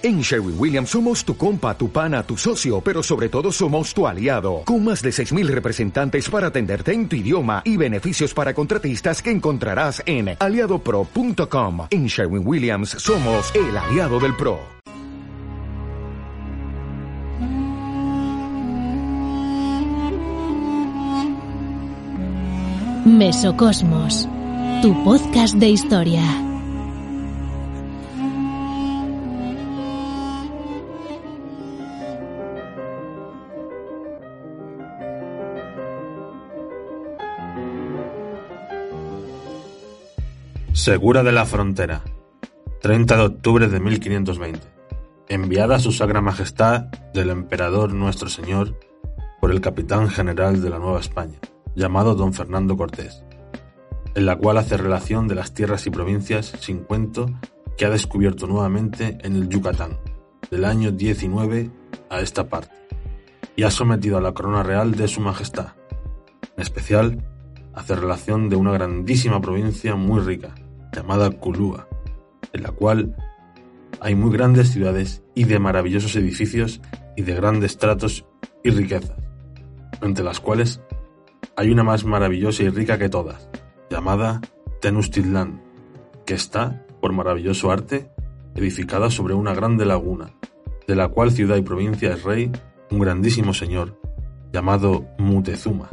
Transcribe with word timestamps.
En 0.00 0.20
Sherwin 0.20 0.54
Williams 0.56 0.90
somos 0.90 1.24
tu 1.24 1.36
compa, 1.36 1.76
tu 1.76 1.90
pana, 1.90 2.22
tu 2.22 2.36
socio, 2.36 2.80
pero 2.80 3.02
sobre 3.02 3.28
todo 3.28 3.50
somos 3.50 3.92
tu 3.92 4.06
aliado, 4.06 4.62
con 4.64 4.84
más 4.84 5.02
de 5.02 5.10
6.000 5.10 5.48
representantes 5.48 6.30
para 6.30 6.48
atenderte 6.48 6.92
en 6.92 7.08
tu 7.08 7.16
idioma 7.16 7.62
y 7.64 7.76
beneficios 7.76 8.32
para 8.32 8.54
contratistas 8.54 9.20
que 9.20 9.32
encontrarás 9.32 10.00
en 10.06 10.36
aliadopro.com. 10.38 11.88
En 11.90 12.06
Sherwin 12.06 12.46
Williams 12.46 12.90
somos 12.90 13.52
el 13.56 13.76
aliado 13.76 14.20
del 14.20 14.36
PRO. 14.36 14.60
Mesocosmos, 23.04 24.28
tu 24.80 25.02
podcast 25.02 25.56
de 25.56 25.70
historia. 25.70 26.47
Segura 40.88 41.22
de 41.22 41.32
la 41.32 41.44
Frontera, 41.44 42.00
30 42.80 43.18
de 43.18 43.22
octubre 43.22 43.68
de 43.68 43.78
1520. 43.78 44.58
Enviada 45.28 45.76
a 45.76 45.80
su 45.80 45.92
Sagra 45.92 46.22
Majestad 46.22 46.86
del 47.12 47.28
Emperador 47.28 47.92
Nuestro 47.92 48.30
Señor 48.30 48.74
por 49.38 49.50
el 49.50 49.60
Capitán 49.60 50.08
General 50.08 50.62
de 50.62 50.70
la 50.70 50.78
Nueva 50.78 51.00
España, 51.00 51.38
llamado 51.74 52.14
Don 52.14 52.32
Fernando 52.32 52.74
Cortés, 52.78 53.22
en 54.14 54.24
la 54.24 54.36
cual 54.36 54.56
hace 54.56 54.78
relación 54.78 55.28
de 55.28 55.34
las 55.34 55.52
tierras 55.52 55.86
y 55.86 55.90
provincias 55.90 56.54
sin 56.58 56.78
cuento 56.78 57.26
que 57.76 57.84
ha 57.84 57.90
descubierto 57.90 58.46
nuevamente 58.46 59.18
en 59.20 59.36
el 59.36 59.50
Yucatán, 59.50 59.98
del 60.50 60.64
año 60.64 60.90
19 60.90 61.70
a 62.08 62.20
esta 62.20 62.48
parte, 62.48 62.74
y 63.56 63.64
ha 63.64 63.70
sometido 63.70 64.16
a 64.16 64.22
la 64.22 64.32
corona 64.32 64.62
real 64.62 64.92
de 64.92 65.06
Su 65.06 65.20
Majestad. 65.20 65.74
En 66.56 66.62
especial, 66.62 67.22
hace 67.74 67.94
relación 67.94 68.48
de 68.48 68.56
una 68.56 68.72
grandísima 68.72 69.38
provincia 69.42 69.94
muy 69.94 70.20
rica, 70.20 70.54
llamada 70.92 71.30
Kulúa, 71.30 71.88
en 72.52 72.62
la 72.62 72.70
cual 72.70 73.16
hay 74.00 74.14
muy 74.14 74.32
grandes 74.32 74.70
ciudades 74.70 75.22
y 75.34 75.44
de 75.44 75.58
maravillosos 75.58 76.16
edificios 76.16 76.80
y 77.16 77.22
de 77.22 77.34
grandes 77.34 77.78
tratos 77.78 78.24
y 78.62 78.70
riquezas, 78.70 79.16
entre 80.02 80.24
las 80.24 80.40
cuales 80.40 80.80
hay 81.56 81.70
una 81.70 81.82
más 81.82 82.04
maravillosa 82.04 82.62
y 82.62 82.68
rica 82.68 82.98
que 82.98 83.08
todas, 83.08 83.48
llamada 83.90 84.40
Tenochtitlán, 84.80 85.62
que 86.24 86.34
está, 86.34 86.84
por 87.00 87.12
maravilloso 87.12 87.70
arte, 87.70 88.10
edificada 88.54 89.10
sobre 89.10 89.34
una 89.34 89.54
grande 89.54 89.84
laguna, 89.84 90.30
de 90.86 90.94
la 90.94 91.08
cual 91.08 91.32
ciudad 91.32 91.56
y 91.56 91.62
provincia 91.62 92.12
es 92.12 92.22
rey 92.22 92.50
un 92.90 92.98
grandísimo 93.00 93.52
señor, 93.52 94.00
llamado 94.52 95.06
Mutezuma, 95.18 95.90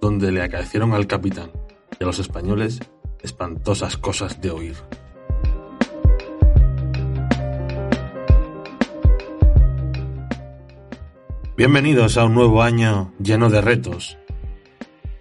donde 0.00 0.32
le 0.32 0.42
acaecieron 0.42 0.92
al 0.92 1.06
capitán 1.06 1.50
y 1.98 2.02
a 2.02 2.06
los 2.06 2.18
españoles 2.18 2.80
espantosas 3.22 3.96
cosas 3.96 4.40
de 4.40 4.50
oír. 4.50 4.76
Bienvenidos 11.56 12.18
a 12.18 12.26
un 12.26 12.34
nuevo 12.34 12.62
año 12.62 13.14
lleno 13.18 13.48
de 13.48 13.62
retos 13.62 14.18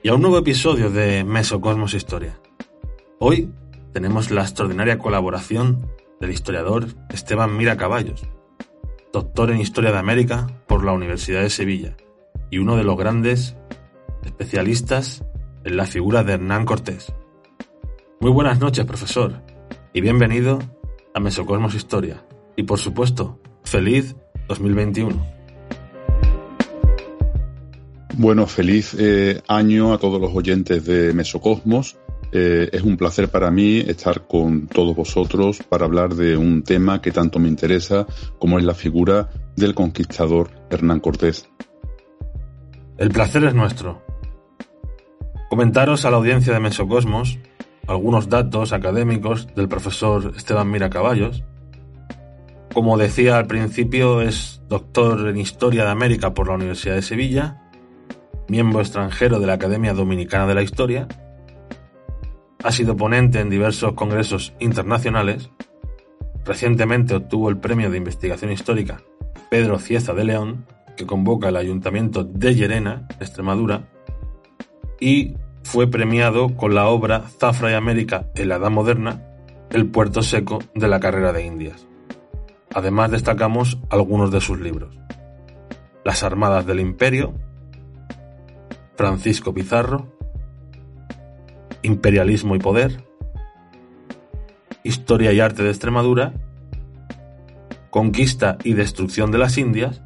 y 0.04 0.10
a 0.10 0.16
un 0.16 0.22
nuevo 0.22 0.38
episodio 0.38 0.92
de 0.92 1.24
Mesocosmos 1.24 1.94
Historia. 1.94 2.40
Hoy 3.20 3.50
tenemos 3.94 4.32
la 4.32 4.42
extraordinaria 4.42 5.00
colaboración 5.00 5.90
del 6.20 6.32
historiador 6.32 6.88
Esteban 7.10 7.56
Mira 7.56 7.78
Caballos, 7.78 8.28
doctor 9.14 9.50
en 9.50 9.62
Historia 9.62 9.94
de 9.94 10.00
América 10.00 10.48
por 10.68 10.84
la 10.84 10.92
Universidad 10.92 11.42
de 11.42 11.50
Sevilla 11.50 11.96
y 12.52 12.58
uno 12.58 12.76
de 12.76 12.84
los 12.84 12.98
grandes 12.98 13.56
especialistas 14.26 15.24
en 15.64 15.78
la 15.78 15.86
figura 15.86 16.24
de 16.24 16.34
Hernán 16.34 16.66
Cortés. 16.66 17.14
Muy 18.22 18.32
buenas 18.32 18.60
noches, 18.60 18.86
profesor, 18.86 19.42
y 19.94 20.00
bienvenido 20.00 20.60
a 21.14 21.20
Mesocosmos 21.20 21.76
Historia. 21.76 22.26
Y 22.56 22.64
por 22.64 22.80
supuesto, 22.80 23.42
feliz 23.64 24.16
2021. 24.48 25.26
Bueno, 28.14 28.48
feliz 28.48 28.96
eh, 28.98 29.42
año 29.50 29.94
a 29.94 29.98
todos 29.98 30.22
los 30.22 30.34
oyentes 30.34 30.86
de 30.86 31.14
Mesocosmos. 31.14 31.98
Eh, 32.32 32.70
es 32.72 32.84
un 32.84 32.96
placer 32.96 33.28
para 33.28 33.52
mí 33.52 33.80
estar 33.80 34.26
con 34.28 34.68
todos 34.68 34.96
vosotros 34.96 35.60
para 35.68 35.86
hablar 35.86 36.16
de 36.16 36.38
un 36.38 36.64
tema 36.64 37.02
que 37.02 37.12
tanto 37.12 37.38
me 37.38 37.50
interesa 37.50 38.08
como 38.40 38.58
es 38.58 38.64
la 38.64 38.74
figura 38.74 39.30
del 39.58 39.76
conquistador 39.76 40.50
Hernán 40.70 41.02
Cortés. 41.02 41.50
El 42.98 43.10
placer 43.10 43.44
es 43.44 43.54
nuestro. 43.54 44.02
Comentaros 45.50 46.06
a 46.06 46.12
la 46.12 46.18
audiencia 46.18 46.54
de 46.54 46.62
Mesocosmos 46.62 47.40
algunos 47.88 48.30
datos 48.30 48.74
académicos 48.74 49.48
del 49.56 49.68
profesor 49.68 50.34
Esteban 50.36 50.70
Mira 50.70 50.90
Caballos. 50.90 51.44
Como 52.74 52.98
decía 52.98 53.38
al 53.38 53.48
principio, 53.48 54.22
es 54.22 54.62
doctor 54.68 55.28
en 55.30 55.38
Historia 55.38 55.86
de 55.86 55.92
América 55.92 56.34
por 56.34 56.48
la 56.48 56.56
Universidad 56.56 56.96
de 56.96 57.02
Sevilla, 57.02 57.62
miembro 58.48 58.82
extranjero 58.82 59.40
de 59.40 59.48
la 59.48 59.54
Academia 59.54 59.94
Dominicana 59.94 60.46
de 60.48 60.56
la 60.56 60.64
Historia, 60.64 61.08
ha 62.64 62.72
sido 62.72 62.98
ponente 62.98 63.40
en 63.40 63.50
diversos 63.50 63.94
congresos 63.94 64.54
internacionales, 64.60 65.52
recientemente 66.44 67.16
obtuvo 67.16 67.50
el 67.50 67.58
premio 67.58 67.90
de 67.92 67.98
investigación 67.98 68.52
histórica 68.52 69.02
Pedro 69.50 69.80
Cieza 69.80 70.14
de 70.14 70.24
León, 70.24 70.66
que 70.98 71.06
convoca 71.06 71.50
el 71.50 71.58
Ayuntamiento 71.58 72.24
de 72.24 72.56
Llerena, 72.56 73.08
Extremadura, 73.20 73.88
y 75.00 75.36
fue 75.66 75.88
premiado 75.88 76.56
con 76.56 76.76
la 76.76 76.88
obra 76.88 77.24
Zafra 77.40 77.72
y 77.72 77.74
América 77.74 78.28
en 78.36 78.50
la 78.50 78.58
Edad 78.58 78.70
Moderna, 78.70 79.24
el 79.72 79.88
puerto 79.88 80.22
seco 80.22 80.60
de 80.76 80.88
la 80.88 81.00
carrera 81.00 81.34
de 81.34 81.44
Indias. 81.44 81.88
Además 82.74 83.10
destacamos 83.10 83.80
algunos 83.90 84.32
de 84.32 84.42
sus 84.42 84.60
libros. 84.60 84.96
Las 86.04 86.22
Armadas 86.22 86.68
del 86.68 86.80
Imperio, 86.80 87.34
Francisco 88.96 89.56
Pizarro, 89.56 90.16
Imperialismo 91.82 92.56
y 92.56 92.60
Poder, 92.60 93.04
Historia 94.84 95.34
y 95.34 95.40
Arte 95.40 95.64
de 95.64 95.72
Extremadura, 95.72 96.34
Conquista 97.90 98.60
y 98.64 98.76
Destrucción 98.76 99.32
de 99.32 99.40
las 99.40 99.58
Indias, 99.58 100.04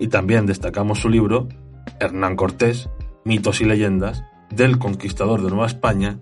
y 0.00 0.08
también 0.08 0.46
destacamos 0.46 0.98
su 0.98 1.08
libro 1.08 1.48
Hernán 2.00 2.34
Cortés, 2.34 2.90
Mitos 3.24 3.60
y 3.60 3.66
Leyendas, 3.66 4.24
del 4.54 4.78
conquistador 4.78 5.42
de 5.42 5.50
Nueva 5.50 5.66
España 5.66 6.20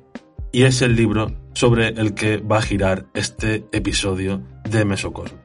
y 0.53 0.65
es 0.65 0.83
el 0.83 0.97
libro 0.97 1.33
sobre 1.55 1.89
el 1.89 2.15
que 2.15 2.39
va 2.39 2.59
a 2.59 2.63
girar 2.63 3.07
este 3.15 3.67
episodio 3.73 4.43
de 4.69 4.85
Mesocosmos. 4.85 5.41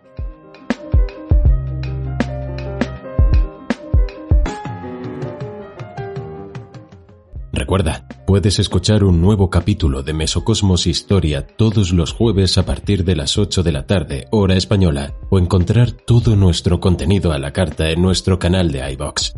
Recuerda, 7.52 8.06
puedes 8.28 8.60
escuchar 8.60 9.04
un 9.04 9.22
nuevo 9.22 9.50
capítulo 9.50 10.04
de 10.04 10.14
Mesocosmos 10.14 10.88
Historia 10.88 11.48
todos 11.48 11.94
los 11.94 12.12
jueves 12.12 12.58
a 12.58 12.66
partir 12.66 13.04
de 13.06 13.16
las 13.16 13.38
8 13.38 13.64
de 13.64 13.72
la 13.72 13.88
tarde, 13.88 14.28
hora 14.30 14.56
española, 14.56 15.14
o 15.30 15.40
encontrar 15.40 15.92
todo 15.92 16.36
nuestro 16.36 16.80
contenido 16.80 17.32
a 17.32 17.40
la 17.40 17.54
carta 17.54 17.90
en 17.90 18.02
nuestro 18.02 18.38
canal 18.38 18.72
de 18.72 18.92
iBox. 18.92 19.34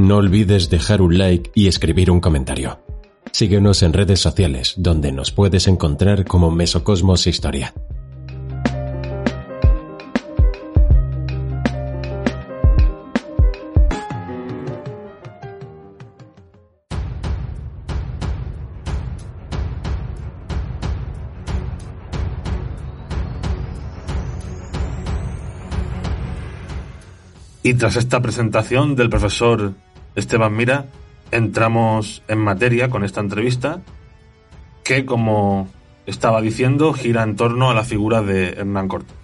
No 0.00 0.16
olvides 0.16 0.70
dejar 0.70 1.02
un 1.02 1.18
like 1.18 1.50
y 1.54 1.68
escribir 1.68 2.10
un 2.10 2.20
comentario. 2.20 2.80
Síguenos 3.32 3.82
en 3.82 3.92
redes 3.92 4.18
sociales, 4.18 4.72
donde 4.78 5.12
nos 5.12 5.30
puedes 5.30 5.68
encontrar 5.68 6.24
como 6.24 6.50
Mesocosmos 6.50 7.26
Historia. 7.26 7.74
Y 27.62 27.74
tras 27.74 27.96
esta 27.96 28.22
presentación 28.22 28.96
del 28.96 29.10
profesor 29.10 29.74
Esteban 30.14 30.56
Mira, 30.56 30.86
entramos 31.30 32.22
en 32.28 32.38
materia 32.38 32.90
con 32.90 33.04
esta 33.04 33.20
entrevista 33.20 33.80
que, 34.84 35.06
como 35.06 35.68
estaba 36.06 36.40
diciendo, 36.40 36.92
gira 36.92 37.22
en 37.22 37.36
torno 37.36 37.70
a 37.70 37.74
la 37.74 37.84
figura 37.84 38.22
de 38.22 38.50
Hernán 38.50 38.88
Cortés. 38.88 39.14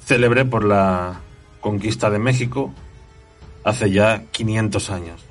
Célebre 0.00 0.44
por 0.44 0.64
la 0.64 1.20
conquista 1.60 2.10
de 2.10 2.18
México 2.18 2.72
hace 3.62 3.90
ya 3.90 4.24
500 4.30 4.90
años. 4.90 5.24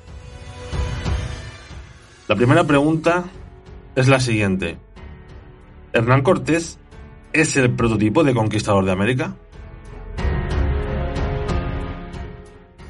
La 2.26 2.36
primera 2.36 2.64
pregunta 2.64 3.24
es 3.94 4.08
la 4.08 4.18
siguiente. 4.18 4.78
Hernán 5.92 6.22
Cortés 6.22 6.78
es 7.32 7.56
el 7.56 7.70
prototipo 7.70 8.24
de 8.24 8.34
conquistador 8.34 8.84
de 8.84 8.92
América? 8.92 9.36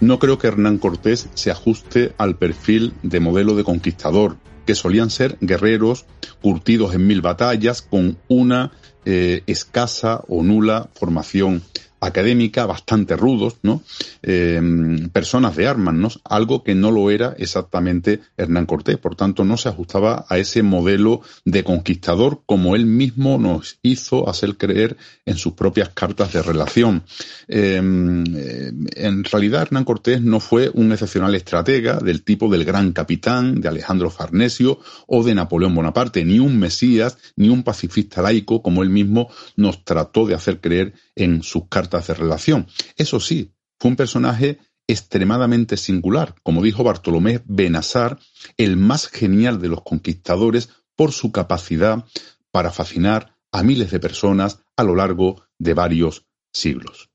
No 0.04 0.18
creo 0.18 0.36
que 0.36 0.48
Hernán 0.48 0.76
Cortés 0.76 1.30
se 1.32 1.50
ajuste 1.50 2.12
al 2.18 2.36
perfil 2.36 2.92
de 3.02 3.20
modelo 3.20 3.56
de 3.56 3.64
conquistador, 3.64 4.36
que 4.66 4.74
solían 4.74 5.08
ser 5.08 5.38
guerreros 5.40 6.04
curtidos 6.42 6.94
en 6.94 7.06
mil 7.06 7.22
batallas 7.22 7.80
con 7.80 8.18
una 8.28 8.70
eh, 9.06 9.42
escasa 9.46 10.22
o 10.28 10.42
nula 10.42 10.90
formación 10.92 11.62
académica, 12.06 12.66
bastante 12.66 13.16
rudos, 13.16 13.56
¿no? 13.62 13.82
Em, 14.22 15.08
personas 15.10 15.56
de 15.56 15.66
armas, 15.66 15.94
¿no? 15.94 16.08
Algo 16.24 16.62
que 16.62 16.74
no 16.74 16.90
lo 16.90 17.10
era 17.10 17.34
exactamente 17.38 18.20
Hernán 18.36 18.66
Cortés. 18.66 18.98
Por 18.98 19.16
tanto, 19.16 19.44
no 19.44 19.56
se 19.56 19.68
ajustaba 19.68 20.26
a 20.28 20.38
ese 20.38 20.62
modelo 20.62 21.20
de 21.44 21.64
conquistador 21.64 22.42
como 22.46 22.76
él 22.76 22.86
mismo 22.86 23.38
nos 23.38 23.78
hizo 23.82 24.28
hacer 24.28 24.56
creer 24.56 24.96
en 25.26 25.36
sus 25.36 25.54
propias 25.54 25.90
cartas 25.90 26.32
de 26.32 26.42
relación. 26.42 27.02
Em, 27.48 28.24
en 28.96 29.24
realidad, 29.24 29.62
Hernán 29.62 29.84
Cortés 29.84 30.20
no 30.22 30.40
fue 30.40 30.70
un 30.74 30.92
excepcional 30.92 31.34
estratega 31.34 31.98
del 31.98 32.22
tipo 32.22 32.48
del 32.48 32.64
gran 32.64 32.92
capitán, 32.92 33.60
de 33.60 33.68
Alejandro 33.68 34.10
Farnesio 34.10 34.78
o 35.06 35.22
de 35.22 35.34
Napoleón 35.34 35.74
Bonaparte, 35.74 36.24
ni 36.24 36.38
un 36.38 36.58
mesías, 36.58 37.18
ni 37.36 37.48
un 37.48 37.62
pacifista 37.62 38.22
laico 38.22 38.62
como 38.62 38.82
él 38.82 38.90
mismo 38.90 39.28
nos 39.56 39.84
trató 39.84 40.26
de 40.26 40.34
hacer 40.34 40.60
creer 40.60 40.94
en 41.16 41.42
sus 41.42 41.68
cartas 41.68 42.06
de 42.06 42.14
relación. 42.14 42.66
Eso 42.96 43.20
sí, 43.20 43.52
fue 43.78 43.90
un 43.90 43.96
personaje 43.96 44.58
extremadamente 44.86 45.76
singular, 45.76 46.34
como 46.42 46.62
dijo 46.62 46.84
Bartolomé 46.84 47.42
Benazar, 47.46 48.18
el 48.56 48.76
más 48.76 49.08
genial 49.08 49.60
de 49.60 49.68
los 49.68 49.82
conquistadores 49.82 50.70
por 50.96 51.12
su 51.12 51.32
capacidad 51.32 52.04
para 52.50 52.70
fascinar 52.70 53.36
a 53.52 53.62
miles 53.62 53.90
de 53.90 54.00
personas 54.00 54.62
a 54.76 54.84
lo 54.84 54.94
largo 54.94 55.42
de 55.58 55.74
varios 55.74 56.26
siglos. 56.52 57.10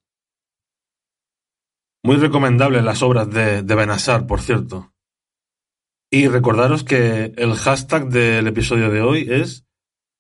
Muy 2.04 2.16
recomendables 2.16 2.84
las 2.84 3.04
obras 3.04 3.30
de, 3.30 3.62
de 3.62 3.76
Benazar, 3.76 4.26
por 4.26 4.42
cierto. 4.42 4.94
Y 6.12 6.28
recordaros 6.28 6.84
que 6.84 7.34
el 7.36 7.54
hashtag 7.54 8.10
del 8.10 8.48
episodio 8.48 8.90
de 8.90 9.02
hoy 9.02 9.28
es 9.30 9.66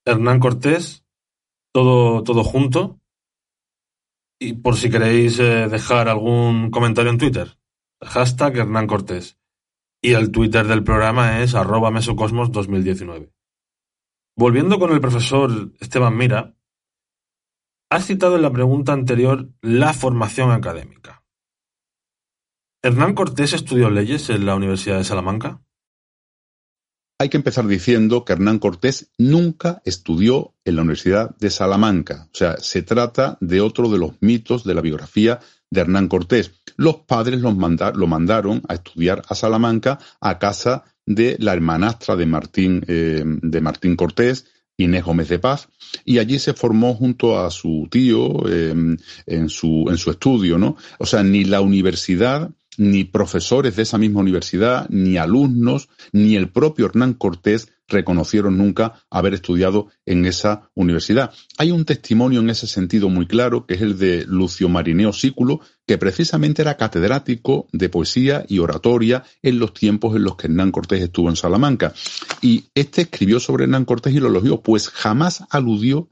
Hernán 0.05 0.39
Cortés, 0.39 1.03
todo, 1.73 2.23
todo 2.23 2.43
junto, 2.43 2.98
y 4.39 4.53
por 4.53 4.77
si 4.77 4.89
queréis 4.89 5.37
eh, 5.39 5.67
dejar 5.67 6.07
algún 6.07 6.71
comentario 6.71 7.11
en 7.11 7.17
Twitter, 7.17 7.59
hashtag 8.01 8.57
Hernán 8.57 8.87
Cortés. 8.87 9.37
Y 10.01 10.13
el 10.13 10.31
Twitter 10.31 10.65
del 10.65 10.85
programa 10.85 11.41
es 11.41 11.55
arroba 11.55 11.91
mesocosmos 11.91 12.53
2019. 12.53 13.33
Volviendo 14.37 14.79
con 14.79 14.91
el 14.93 15.01
profesor 15.01 15.73
Esteban 15.81 16.15
Mira, 16.15 16.55
has 17.89 18.05
citado 18.05 18.37
en 18.37 18.43
la 18.43 18.51
pregunta 18.51 18.93
anterior 18.93 19.49
la 19.61 19.91
formación 19.91 20.51
académica. 20.51 21.25
¿Hernán 22.81 23.13
Cortés 23.13 23.51
estudió 23.51 23.89
leyes 23.89 24.29
en 24.29 24.45
la 24.45 24.55
Universidad 24.55 24.97
de 24.97 25.03
Salamanca? 25.03 25.61
Hay 27.21 27.27
que 27.27 27.35
empezar 27.35 27.67
diciendo 27.67 28.23
que 28.23 28.31
Hernán 28.31 28.59
Cortés 28.59 29.11
nunca 29.17 29.81
estudió 29.83 30.53
en 30.63 30.77
la 30.77 30.83
Universidad 30.83 31.35
de 31.37 31.49
Salamanca. 31.49 32.29
O 32.31 32.37
sea, 32.37 32.55
se 32.59 32.81
trata 32.81 33.37
de 33.41 33.59
otro 33.59 33.89
de 33.89 33.97
los 33.97 34.13
mitos 34.21 34.63
de 34.63 34.73
la 34.73 34.79
biografía 34.79 35.41
de 35.69 35.81
Hernán 35.81 36.07
Cortés. 36.07 36.53
Los 36.77 36.95
padres 37.01 37.41
lo 37.41 37.51
mandaron 37.51 38.61
a 38.69 38.75
estudiar 38.75 39.21
a 39.27 39.35
Salamanca 39.35 39.99
a 40.21 40.39
casa 40.39 40.85
de 41.05 41.35
la 41.39 41.51
hermanastra 41.51 42.15
de 42.15 42.25
Martín, 42.25 42.85
eh, 42.87 43.21
de 43.25 43.59
Martín 43.59 43.97
Cortés, 43.97 44.45
Inés 44.77 45.03
Gómez 45.03 45.27
de 45.27 45.39
Paz, 45.39 45.67
y 46.05 46.19
allí 46.19 46.39
se 46.39 46.53
formó 46.53 46.93
junto 46.93 47.37
a 47.37 47.51
su 47.51 47.89
tío 47.91 48.47
eh, 48.47 48.73
en, 49.25 49.49
su, 49.49 49.87
en 49.89 49.97
su 49.97 50.11
estudio, 50.11 50.57
¿no? 50.57 50.77
O 50.99 51.05
sea, 51.05 51.21
ni 51.21 51.43
la 51.43 51.59
universidad 51.59 52.49
ni 52.79 53.03
profesores 53.03 53.75
de 53.75 53.83
esa 53.83 53.97
misma 53.97 54.21
universidad, 54.21 54.87
ni 54.89 55.17
alumnos, 55.17 55.89
ni 56.13 56.37
el 56.37 56.49
propio 56.49 56.85
Hernán 56.85 57.13
Cortés 57.13 57.73
reconocieron 57.89 58.57
nunca 58.57 59.05
haber 59.09 59.33
estudiado 59.33 59.87
en 60.05 60.25
esa 60.25 60.71
universidad. 60.75 61.33
Hay 61.57 61.71
un 61.71 61.83
testimonio 61.83 62.39
en 62.39 62.49
ese 62.49 62.67
sentido 62.67 63.09
muy 63.09 63.27
claro, 63.27 63.65
que 63.65 63.73
es 63.73 63.81
el 63.81 63.97
de 63.97 64.23
Lucio 64.25 64.69
Marineo 64.69 65.11
Sículo, 65.11 65.59
que 65.85 65.97
precisamente 65.97 66.61
era 66.61 66.77
catedrático 66.77 67.67
de 67.73 67.89
poesía 67.89 68.45
y 68.47 68.59
oratoria 68.59 69.25
en 69.41 69.59
los 69.59 69.73
tiempos 69.73 70.15
en 70.15 70.23
los 70.23 70.37
que 70.37 70.47
Hernán 70.47 70.71
Cortés 70.71 71.01
estuvo 71.01 71.27
en 71.27 71.35
Salamanca. 71.35 71.93
Y 72.41 72.69
este 72.75 73.01
escribió 73.01 73.41
sobre 73.41 73.65
Hernán 73.65 73.83
Cortés 73.83 74.13
y 74.13 74.21
lo 74.21 74.29
elogió, 74.29 74.61
pues 74.61 74.87
jamás 74.87 75.43
aludió 75.49 76.09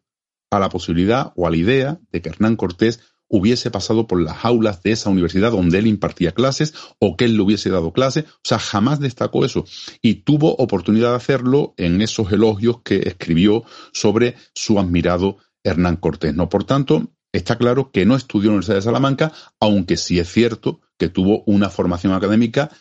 a 0.51 0.59
la 0.59 0.67
posibilidad 0.67 1.31
o 1.37 1.47
a 1.47 1.49
la 1.49 1.57
idea 1.57 1.99
de 2.11 2.21
que 2.21 2.29
Hernán 2.29 2.57
Cortés 2.57 2.99
hubiese 3.29 3.71
pasado 3.71 4.07
por 4.07 4.21
las 4.21 4.45
aulas 4.45 4.83
de 4.83 4.91
esa 4.91 5.09
universidad 5.09 5.51
donde 5.51 5.79
él 5.79 5.87
impartía 5.87 6.33
clases 6.33 6.73
o 6.99 7.15
que 7.17 7.25
él 7.25 7.35
le 7.35 7.41
hubiese 7.43 7.69
dado 7.69 7.91
clase. 7.93 8.21
O 8.21 8.43
sea, 8.43 8.59
jamás 8.59 8.99
destacó 8.99 9.45
eso. 9.45 9.65
Y 10.01 10.15
tuvo 10.15 10.55
oportunidad 10.55 11.11
de 11.11 11.17
hacerlo 11.17 11.73
en 11.77 12.01
esos 12.01 12.31
elogios 12.31 12.81
que 12.83 12.97
escribió 12.99 13.63
sobre 13.93 14.35
su 14.53 14.79
admirado 14.79 15.37
Hernán 15.63 15.97
Cortés. 15.97 16.33
¿no? 16.33 16.49
Por 16.49 16.63
tanto, 16.63 17.11
está 17.31 17.57
claro 17.57 17.91
que 17.91 18.05
no 18.05 18.15
estudió 18.15 18.49
en 18.49 18.53
la 18.53 18.57
Universidad 18.57 18.77
de 18.77 18.81
Salamanca, 18.81 19.33
aunque 19.59 19.97
sí 19.97 20.19
es 20.19 20.31
cierto 20.31 20.79
que 20.97 21.09
tuvo 21.09 21.43
una 21.45 21.69
formación 21.69 22.13
académica 22.13 22.71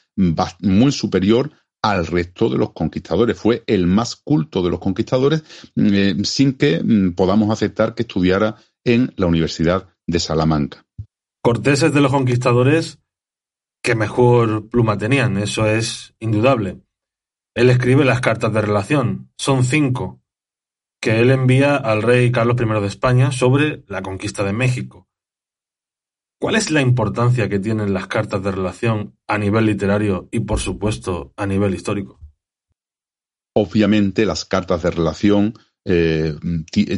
muy 0.60 0.92
superior 0.92 1.52
al 1.82 2.06
resto 2.06 2.48
de 2.48 2.58
los 2.58 2.72
conquistadores. 2.72 3.38
Fue 3.38 3.62
el 3.66 3.86
más 3.86 4.16
culto 4.16 4.62
de 4.62 4.70
los 4.70 4.80
conquistadores 4.80 5.44
eh, 5.76 6.16
sin 6.24 6.54
que 6.54 6.82
mm, 6.82 7.12
podamos 7.12 7.50
aceptar 7.50 7.94
que 7.94 8.02
estudiara 8.02 8.56
en 8.84 9.12
la 9.16 9.26
Universidad 9.26 9.88
de 10.06 10.20
Salamanca. 10.20 10.86
Cortés 11.42 11.82
es 11.82 11.92
de 11.92 12.00
los 12.00 12.12
conquistadores 12.12 12.98
que 13.82 13.94
mejor 13.94 14.68
pluma 14.68 14.98
tenían, 14.98 15.36
eso 15.36 15.66
es 15.66 16.14
indudable. 16.18 16.82
Él 17.54 17.70
escribe 17.70 18.04
las 18.04 18.20
cartas 18.20 18.52
de 18.52 18.60
relación, 18.60 19.30
son 19.38 19.64
cinco, 19.64 20.20
que 21.00 21.20
él 21.20 21.30
envía 21.30 21.76
al 21.76 22.02
rey 22.02 22.32
Carlos 22.32 22.56
I 22.60 22.80
de 22.80 22.86
España 22.86 23.30
sobre 23.30 23.84
la 23.86 24.02
conquista 24.02 24.42
de 24.44 24.52
México. 24.52 25.08
¿Cuál 26.38 26.56
es 26.56 26.70
la 26.70 26.82
importancia 26.82 27.48
que 27.48 27.58
tienen 27.58 27.94
las 27.94 28.08
cartas 28.08 28.42
de 28.42 28.50
relación 28.50 29.16
a 29.26 29.38
nivel 29.38 29.66
literario 29.66 30.28
y, 30.30 30.40
por 30.40 30.60
supuesto, 30.60 31.32
a 31.36 31.46
nivel 31.46 31.74
histórico? 31.74 32.20
Obviamente 33.54 34.26
las 34.26 34.44
cartas 34.44 34.82
de 34.82 34.90
relación 34.90 35.54
eh, 35.88 36.34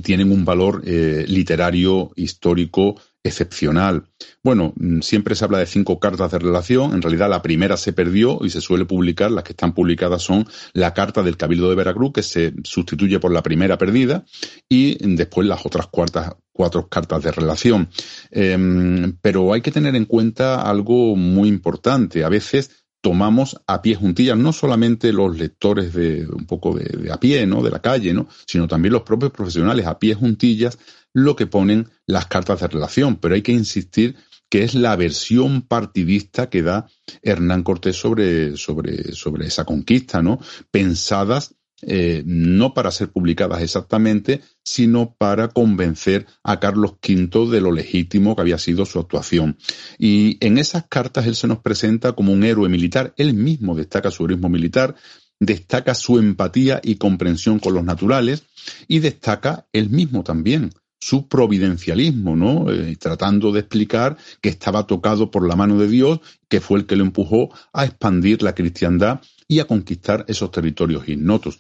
tienen 0.02 0.32
un 0.32 0.46
valor 0.46 0.82
eh, 0.86 1.26
literario, 1.28 2.10
histórico, 2.16 2.96
excepcional. 3.22 4.04
Bueno, 4.42 4.72
mm, 4.76 5.00
siempre 5.00 5.34
se 5.34 5.44
habla 5.44 5.58
de 5.58 5.66
cinco 5.66 6.00
cartas 6.00 6.30
de 6.30 6.38
relación, 6.38 6.94
en 6.94 7.02
realidad 7.02 7.28
la 7.28 7.42
primera 7.42 7.76
se 7.76 7.92
perdió 7.92 8.38
y 8.42 8.48
se 8.48 8.62
suele 8.62 8.86
publicar, 8.86 9.30
las 9.30 9.44
que 9.44 9.52
están 9.52 9.74
publicadas 9.74 10.22
son 10.22 10.46
la 10.72 10.94
carta 10.94 11.22
del 11.22 11.36
Cabildo 11.36 11.68
de 11.68 11.76
Veracruz, 11.76 12.12
que 12.14 12.22
se 12.22 12.54
sustituye 12.64 13.20
por 13.20 13.30
la 13.30 13.42
primera 13.42 13.76
perdida, 13.76 14.24
y 14.68 14.96
después 15.16 15.46
las 15.46 15.66
otras 15.66 15.88
cuatro 15.88 16.88
cartas 16.88 17.22
de 17.22 17.32
relación. 17.32 17.90
Em, 18.30 19.16
pero 19.20 19.52
hay 19.52 19.60
que 19.60 19.70
tener 19.70 19.96
en 19.96 20.06
cuenta 20.06 20.62
algo 20.62 21.14
muy 21.14 21.48
importante. 21.48 22.24
A 22.24 22.30
veces 22.30 22.77
tomamos 23.00 23.60
a 23.66 23.80
pie 23.82 23.94
juntillas, 23.94 24.36
no 24.36 24.52
solamente 24.52 25.12
los 25.12 25.38
lectores 25.38 25.94
de 25.94 26.26
un 26.26 26.46
poco 26.46 26.76
de, 26.76 27.10
a 27.12 27.20
pie, 27.20 27.46
¿no? 27.46 27.62
De 27.62 27.70
la 27.70 27.80
calle, 27.80 28.12
¿no? 28.12 28.28
Sino 28.46 28.66
también 28.66 28.92
los 28.92 29.02
propios 29.02 29.32
profesionales 29.32 29.86
a 29.86 29.98
pie 29.98 30.14
juntillas, 30.14 30.78
lo 31.12 31.36
que 31.36 31.46
ponen 31.46 31.88
las 32.06 32.26
cartas 32.26 32.60
de 32.60 32.68
relación. 32.68 33.16
Pero 33.16 33.34
hay 33.34 33.42
que 33.42 33.52
insistir 33.52 34.16
que 34.50 34.64
es 34.64 34.74
la 34.74 34.96
versión 34.96 35.62
partidista 35.62 36.48
que 36.48 36.62
da 36.62 36.86
Hernán 37.22 37.62
Cortés 37.62 37.96
sobre, 37.96 38.56
sobre, 38.56 39.12
sobre 39.12 39.46
esa 39.46 39.64
conquista, 39.64 40.22
¿no? 40.22 40.40
Pensadas 40.70 41.54
eh, 41.82 42.22
no 42.26 42.74
para 42.74 42.90
ser 42.90 43.10
publicadas 43.10 43.62
exactamente, 43.62 44.40
sino 44.64 45.14
para 45.16 45.48
convencer 45.48 46.26
a 46.42 46.58
Carlos 46.58 46.94
V 47.06 47.50
de 47.50 47.60
lo 47.60 47.70
legítimo 47.70 48.34
que 48.34 48.42
había 48.42 48.58
sido 48.58 48.84
su 48.84 48.98
actuación. 48.98 49.56
Y 49.96 50.44
en 50.44 50.58
esas 50.58 50.86
cartas 50.88 51.26
él 51.26 51.36
se 51.36 51.46
nos 51.46 51.60
presenta 51.60 52.12
como 52.12 52.32
un 52.32 52.42
héroe 52.42 52.68
militar, 52.68 53.14
él 53.16 53.34
mismo 53.34 53.76
destaca 53.76 54.10
su 54.10 54.24
heroísmo 54.24 54.48
militar, 54.48 54.96
destaca 55.38 55.94
su 55.94 56.18
empatía 56.18 56.80
y 56.82 56.96
comprensión 56.96 57.60
con 57.60 57.74
los 57.74 57.84
naturales 57.84 58.42
y 58.88 58.98
destaca 58.98 59.66
él 59.72 59.88
mismo 59.90 60.24
también 60.24 60.72
su 61.00 61.28
providencialismo, 61.28 62.34
¿no? 62.34 62.72
Eh, 62.72 62.96
tratando 62.96 63.52
de 63.52 63.60
explicar 63.60 64.16
que 64.40 64.48
estaba 64.48 64.86
tocado 64.86 65.30
por 65.30 65.46
la 65.46 65.54
mano 65.54 65.78
de 65.78 65.86
Dios, 65.86 66.20
que 66.48 66.60
fue 66.60 66.80
el 66.80 66.86
que 66.86 66.96
lo 66.96 67.04
empujó 67.04 67.50
a 67.72 67.84
expandir 67.84 68.42
la 68.42 68.56
cristiandad 68.56 69.20
y 69.50 69.60
a 69.60 69.64
conquistar 69.64 70.26
esos 70.28 70.50
territorios 70.50 71.08
ignotos. 71.08 71.58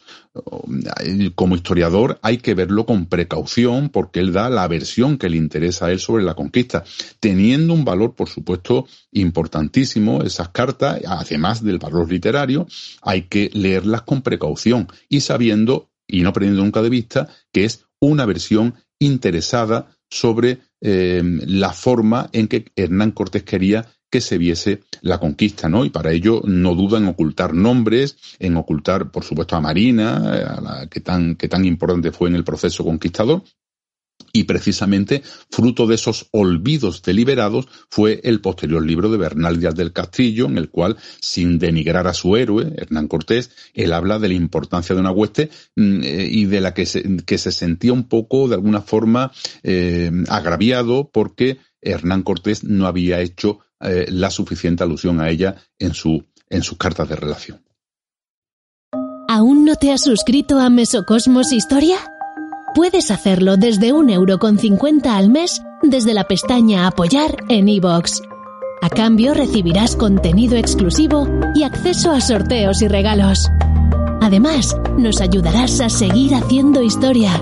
Como 1.34 1.56
historiador 1.56 2.18
hay 2.22 2.36
que 2.36 2.54
verlo 2.54 2.84
con 2.84 3.06
precaución 3.06 3.88
porque 3.88 4.20
él 4.20 4.32
da 4.32 4.50
la 4.50 4.68
versión 4.68 5.16
que 5.16 5.30
le 5.30 5.38
interesa 5.38 5.86
a 5.86 5.92
él 5.92 5.98
sobre 5.98 6.22
la 6.22 6.34
conquista, 6.34 6.84
teniendo 7.18 7.72
un 7.72 7.86
valor, 7.86 8.14
por 8.14 8.28
supuesto, 8.28 8.86
importantísimo 9.12 10.22
esas 10.22 10.50
cartas, 10.50 11.00
además 11.06 11.64
del 11.64 11.78
valor 11.78 12.10
literario, 12.12 12.66
hay 13.00 13.22
que 13.22 13.50
leerlas 13.54 14.02
con 14.02 14.20
precaución 14.20 14.88
y 15.08 15.20
sabiendo 15.20 15.90
y 16.06 16.20
no 16.22 16.32
perdiendo 16.34 16.62
nunca 16.62 16.82
de 16.82 16.90
vista 16.90 17.28
que 17.52 17.64
es 17.64 17.86
una 18.00 18.26
versión 18.26 18.74
interesada 18.98 19.96
sobre 20.10 20.58
eh, 20.80 21.22
la 21.46 21.72
forma 21.72 22.28
en 22.32 22.48
que 22.48 22.66
Hernán 22.76 23.12
Cortés 23.12 23.42
quería 23.42 23.86
que 24.10 24.20
se 24.20 24.38
viese 24.38 24.82
la 25.02 25.18
conquista, 25.18 25.68
¿no? 25.68 25.84
Y 25.84 25.90
para 25.90 26.12
ello 26.12 26.42
no 26.44 26.74
duda 26.74 26.98
en 26.98 27.08
ocultar 27.08 27.54
nombres, 27.54 28.16
en 28.38 28.56
ocultar, 28.56 29.10
por 29.10 29.24
supuesto, 29.24 29.56
a 29.56 29.60
Marina, 29.60 30.16
a 30.16 30.60
la 30.60 30.86
que 30.88 31.00
tan, 31.00 31.36
que 31.36 31.48
tan 31.48 31.64
importante 31.64 32.12
fue 32.12 32.28
en 32.28 32.36
el 32.36 32.44
proceso 32.44 32.84
conquistador, 32.84 33.42
y 34.32 34.44
precisamente 34.44 35.22
fruto 35.50 35.86
de 35.86 35.94
esos 35.94 36.28
olvidos 36.32 37.02
deliberados 37.02 37.66
fue 37.88 38.20
el 38.24 38.40
posterior 38.40 38.84
libro 38.84 39.10
de 39.10 39.16
Bernal 39.16 39.58
Díaz 39.58 39.74
del 39.74 39.92
Castillo, 39.92 40.46
en 40.46 40.58
el 40.58 40.70
cual, 40.70 40.96
sin 41.20 41.58
denigrar 41.58 42.06
a 42.06 42.14
su 42.14 42.36
héroe, 42.36 42.72
Hernán 42.76 43.08
Cortés, 43.08 43.50
él 43.74 43.92
habla 43.92 44.18
de 44.18 44.28
la 44.28 44.34
importancia 44.34 44.94
de 44.94 45.00
una 45.00 45.12
hueste 45.12 45.50
mm, 45.76 46.02
eh, 46.02 46.28
y 46.30 46.44
de 46.44 46.60
la 46.60 46.74
que 46.74 46.86
se, 46.86 47.24
que 47.24 47.38
se 47.38 47.52
sentía 47.52 47.92
un 47.92 48.04
poco, 48.04 48.48
de 48.48 48.56
alguna 48.56 48.82
forma, 48.82 49.32
eh, 49.62 50.10
agraviado 50.28 51.10
porque 51.12 51.58
Hernán 51.80 52.22
Cortés 52.22 52.64
no 52.64 52.86
había 52.86 53.20
hecho 53.20 53.60
eh, 53.80 54.06
la 54.10 54.30
suficiente 54.30 54.82
alusión 54.82 55.20
a 55.20 55.28
ella 55.30 55.56
en, 55.78 55.94
su, 55.94 56.24
en 56.48 56.62
sus 56.62 56.78
cartas 56.78 57.08
de 57.08 57.16
relación. 57.16 57.62
¿Aún 59.28 59.64
no 59.64 59.76
te 59.76 59.92
has 59.92 60.02
suscrito 60.02 60.58
a 60.58 60.70
Mesocosmos 60.70 61.52
Historia? 61.52 61.98
Puedes 62.74 63.10
hacerlo 63.10 63.56
desde 63.56 63.92
un 63.92 64.10
euro 64.10 64.38
con 64.38 64.58
cincuenta 64.58 65.16
al 65.16 65.28
mes 65.30 65.62
desde 65.82 66.14
la 66.14 66.24
pestaña 66.24 66.86
Apoyar 66.86 67.36
en 67.48 67.68
iVoox. 67.68 68.22
A 68.82 68.88
cambio 68.88 69.34
recibirás 69.34 69.96
contenido 69.96 70.56
exclusivo 70.56 71.28
y 71.54 71.64
acceso 71.64 72.12
a 72.12 72.20
sorteos 72.20 72.82
y 72.82 72.88
regalos. 72.88 73.48
Además, 74.20 74.76
nos 74.96 75.20
ayudarás 75.20 75.80
a 75.80 75.88
seguir 75.88 76.34
haciendo 76.34 76.82
historia. 76.82 77.32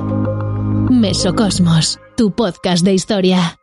Mesocosmos, 0.91 1.99
tu 2.17 2.31
podcast 2.33 2.85
de 2.85 2.95
historia. 2.95 3.59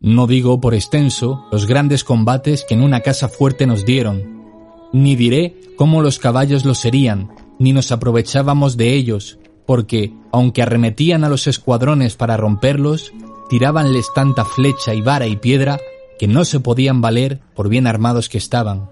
No 0.00 0.28
digo 0.28 0.60
por 0.60 0.74
extenso 0.74 1.44
los 1.50 1.66
grandes 1.66 2.04
combates 2.04 2.64
que 2.68 2.74
en 2.74 2.82
una 2.82 3.00
casa 3.00 3.28
fuerte 3.28 3.66
nos 3.66 3.84
dieron, 3.84 4.44
ni 4.92 5.16
diré 5.16 5.56
cómo 5.76 6.02
los 6.02 6.18
caballos 6.20 6.64
los 6.64 6.78
serían, 6.78 7.30
ni 7.58 7.72
nos 7.72 7.90
aprovechábamos 7.90 8.76
de 8.76 8.94
ellos, 8.94 9.38
porque, 9.66 10.14
aunque 10.32 10.62
arremetían 10.62 11.24
a 11.24 11.28
los 11.28 11.46
escuadrones 11.48 12.14
para 12.14 12.36
romperlos, 12.36 13.12
tirábanles 13.50 14.06
tanta 14.14 14.44
flecha 14.44 14.94
y 14.94 15.00
vara 15.00 15.26
y 15.26 15.36
piedra 15.36 15.80
que 16.18 16.28
no 16.28 16.44
se 16.44 16.60
podían 16.60 17.00
valer 17.00 17.40
por 17.54 17.68
bien 17.68 17.86
armados 17.86 18.28
que 18.28 18.38
estaban. 18.38 18.90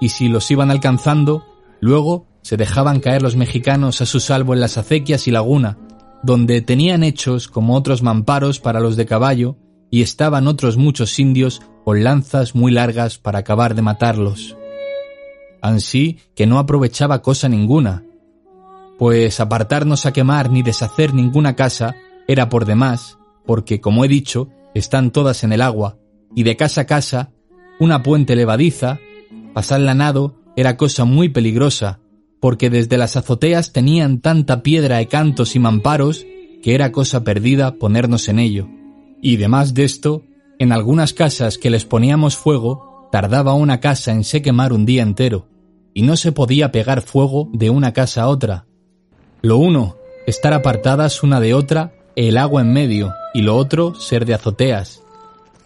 Y 0.00 0.08
si 0.08 0.28
los 0.28 0.50
iban 0.50 0.70
alcanzando, 0.70 1.44
luego 1.80 2.26
se 2.42 2.56
dejaban 2.56 3.00
caer 3.00 3.22
los 3.22 3.36
mexicanos 3.36 4.00
a 4.00 4.06
su 4.06 4.18
salvo 4.18 4.54
en 4.54 4.60
las 4.60 4.76
acequias 4.76 5.28
y 5.28 5.30
laguna, 5.30 5.78
donde 6.22 6.62
tenían 6.62 7.04
hechos 7.04 7.48
como 7.48 7.76
otros 7.76 8.02
mamparos 8.02 8.60
para 8.60 8.80
los 8.80 8.96
de 8.96 9.06
caballo, 9.06 9.56
y 9.90 10.02
estaban 10.02 10.46
otros 10.46 10.76
muchos 10.76 11.18
indios 11.18 11.60
con 11.84 12.04
lanzas 12.04 12.54
muy 12.54 12.72
largas 12.72 13.18
para 13.18 13.40
acabar 13.40 13.74
de 13.74 13.82
matarlos. 13.82 14.56
Ansí 15.60 16.18
que 16.34 16.46
no 16.46 16.58
aprovechaba 16.58 17.22
cosa 17.22 17.48
ninguna, 17.48 18.04
pues 18.98 19.40
apartarnos 19.40 20.06
a 20.06 20.12
quemar 20.12 20.50
ni 20.50 20.62
deshacer 20.62 21.14
ninguna 21.14 21.56
casa 21.56 21.96
era 22.28 22.48
por 22.48 22.64
demás, 22.64 23.18
porque, 23.46 23.80
como 23.80 24.04
he 24.04 24.08
dicho, 24.08 24.48
están 24.74 25.10
todas 25.10 25.42
en 25.42 25.52
el 25.52 25.62
agua, 25.62 25.98
y 26.34 26.44
de 26.44 26.56
casa 26.56 26.82
a 26.82 26.86
casa, 26.86 27.32
una 27.80 28.02
puente 28.02 28.36
levadiza, 28.36 28.98
pasarla 29.52 29.94
nado 29.94 30.36
era 30.54 30.76
cosa 30.76 31.04
muy 31.04 31.28
peligrosa, 31.28 32.00
porque 32.40 32.70
desde 32.70 32.98
las 32.98 33.16
azoteas 33.16 33.72
tenían 33.72 34.20
tanta 34.20 34.62
piedra 34.62 34.98
de 34.98 35.08
cantos 35.08 35.56
y 35.56 35.58
mamparos 35.58 36.26
que 36.62 36.74
era 36.74 36.92
cosa 36.92 37.24
perdida 37.24 37.74
ponernos 37.76 38.28
en 38.28 38.38
ello. 38.38 38.68
Y 39.22 39.36
demás 39.36 39.74
de 39.74 39.84
esto, 39.84 40.22
en 40.58 40.72
algunas 40.72 41.12
casas 41.12 41.58
que 41.58 41.70
les 41.70 41.84
poníamos 41.84 42.36
fuego, 42.36 43.08
tardaba 43.12 43.54
una 43.54 43.80
casa 43.80 44.12
en 44.12 44.24
se 44.24 44.42
quemar 44.42 44.72
un 44.72 44.86
día 44.86 45.02
entero, 45.02 45.48
y 45.94 46.02
no 46.02 46.16
se 46.16 46.32
podía 46.32 46.72
pegar 46.72 47.02
fuego 47.02 47.48
de 47.52 47.70
una 47.70 47.92
casa 47.92 48.22
a 48.22 48.28
otra. 48.28 48.66
Lo 49.42 49.56
uno, 49.56 49.96
estar 50.26 50.52
apartadas 50.52 51.22
una 51.22 51.40
de 51.40 51.54
otra, 51.54 51.92
el 52.16 52.36
agua 52.36 52.62
en 52.62 52.72
medio, 52.72 53.14
y 53.34 53.42
lo 53.42 53.56
otro, 53.56 53.94
ser 53.94 54.26
de 54.26 54.34
azoteas. 54.34 55.02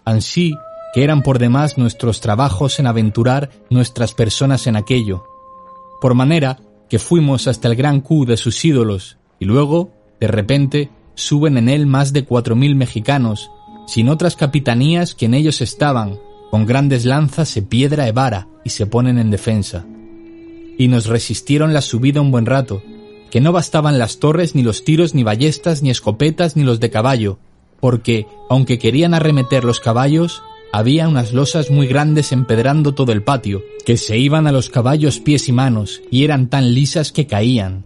Ansí 0.04 0.56
que 0.94 1.02
eran 1.02 1.22
por 1.22 1.38
demás 1.38 1.76
nuestros 1.76 2.20
trabajos 2.20 2.78
en 2.78 2.86
aventurar 2.86 3.50
nuestras 3.68 4.14
personas 4.14 4.66
en 4.66 4.76
aquello. 4.76 5.24
Por 6.00 6.14
manera 6.14 6.60
que 6.88 6.98
fuimos 6.98 7.48
hasta 7.48 7.68
el 7.68 7.74
gran 7.74 8.00
Q 8.00 8.26
de 8.26 8.36
sus 8.36 8.64
ídolos, 8.64 9.18
y 9.40 9.44
luego, 9.44 9.90
de 10.20 10.28
repente, 10.28 10.90
suben 11.14 11.56
en 11.58 11.68
él 11.68 11.86
más 11.86 12.12
de 12.12 12.24
cuatro 12.24 12.56
mil 12.56 12.76
mexicanos, 12.76 13.50
sin 13.86 14.08
otras 14.08 14.36
capitanías 14.36 15.14
que 15.14 15.26
en 15.26 15.34
ellos 15.34 15.60
estaban, 15.60 16.18
con 16.50 16.66
grandes 16.66 17.04
lanzas 17.04 17.56
y 17.56 17.62
piedra 17.62 18.08
e 18.08 18.12
vara, 18.12 18.48
y 18.64 18.70
se 18.70 18.86
ponen 18.86 19.18
en 19.18 19.30
defensa. 19.30 19.84
Y 20.78 20.88
nos 20.88 21.06
resistieron 21.06 21.72
la 21.72 21.80
subida 21.80 22.20
un 22.20 22.30
buen 22.30 22.46
rato, 22.46 22.82
que 23.30 23.40
no 23.40 23.52
bastaban 23.52 23.98
las 23.98 24.18
torres, 24.18 24.54
ni 24.54 24.62
los 24.62 24.84
tiros, 24.84 25.14
ni 25.14 25.22
ballestas, 25.22 25.82
ni 25.82 25.90
escopetas, 25.90 26.56
ni 26.56 26.62
los 26.62 26.80
de 26.80 26.90
caballo, 26.90 27.38
porque, 27.80 28.26
aunque 28.48 28.78
querían 28.78 29.14
arremeter 29.14 29.64
los 29.64 29.80
caballos, 29.80 30.42
había 30.72 31.08
unas 31.08 31.32
losas 31.32 31.70
muy 31.70 31.86
grandes 31.86 32.32
empedrando 32.32 32.94
todo 32.94 33.12
el 33.12 33.22
patio, 33.22 33.62
que 33.84 33.96
se 33.96 34.18
iban 34.18 34.46
a 34.46 34.52
los 34.52 34.70
caballos 34.70 35.20
pies 35.20 35.48
y 35.48 35.52
manos, 35.52 36.02
y 36.10 36.24
eran 36.24 36.48
tan 36.48 36.74
lisas 36.74 37.12
que 37.12 37.26
caían. 37.26 37.84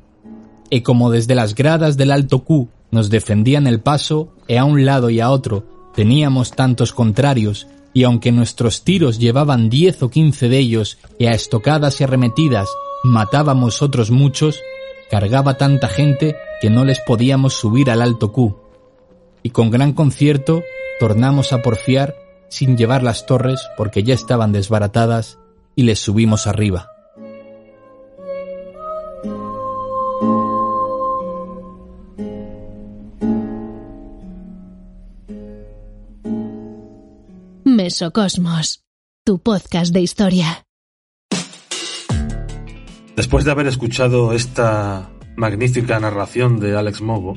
Y 0.70 0.82
como 0.82 1.10
desde 1.10 1.34
las 1.34 1.54
gradas 1.54 1.96
del 1.96 2.12
alto 2.12 2.44
Q 2.44 2.68
nos 2.90 3.10
defendían 3.10 3.66
el 3.66 3.80
paso, 3.80 4.34
e 4.46 4.58
a 4.58 4.64
un 4.64 4.84
lado 4.84 5.10
y 5.10 5.20
a 5.20 5.30
otro 5.30 5.64
teníamos 5.94 6.52
tantos 6.52 6.92
contrarios, 6.92 7.66
y 7.92 8.04
aunque 8.04 8.32
nuestros 8.32 8.84
tiros 8.84 9.18
llevaban 9.18 9.68
diez 9.68 10.02
o 10.02 10.10
quince 10.10 10.48
de 10.48 10.58
ellos, 10.58 10.98
y 11.18 11.26
a 11.26 11.32
estocadas 11.32 12.00
y 12.00 12.04
arremetidas 12.04 12.68
matábamos 13.02 13.82
otros 13.82 14.10
muchos, 14.10 14.60
cargaba 15.10 15.54
tanta 15.54 15.88
gente 15.88 16.36
que 16.60 16.70
no 16.70 16.84
les 16.84 17.00
podíamos 17.00 17.54
subir 17.54 17.90
al 17.90 18.02
alto 18.02 18.32
Q. 18.32 18.56
Y 19.42 19.50
con 19.50 19.70
gran 19.70 19.92
concierto 19.92 20.62
tornamos 21.00 21.52
a 21.52 21.62
porfiar 21.62 22.16
sin 22.48 22.76
llevar 22.76 23.02
las 23.02 23.26
torres 23.26 23.60
porque 23.76 24.02
ya 24.02 24.14
estaban 24.14 24.52
desbaratadas 24.52 25.38
y 25.74 25.84
les 25.84 25.98
subimos 25.98 26.46
arriba. 26.46 26.97
Mesocosmos, 37.88 38.84
tu 39.24 39.38
podcast 39.38 39.94
de 39.94 40.02
historia. 40.02 40.66
Después 43.16 43.46
de 43.46 43.50
haber 43.50 43.66
escuchado 43.66 44.34
esta 44.34 45.08
magnífica 45.38 45.98
narración 45.98 46.60
de 46.60 46.76
Alex 46.76 47.00
Mogo, 47.00 47.32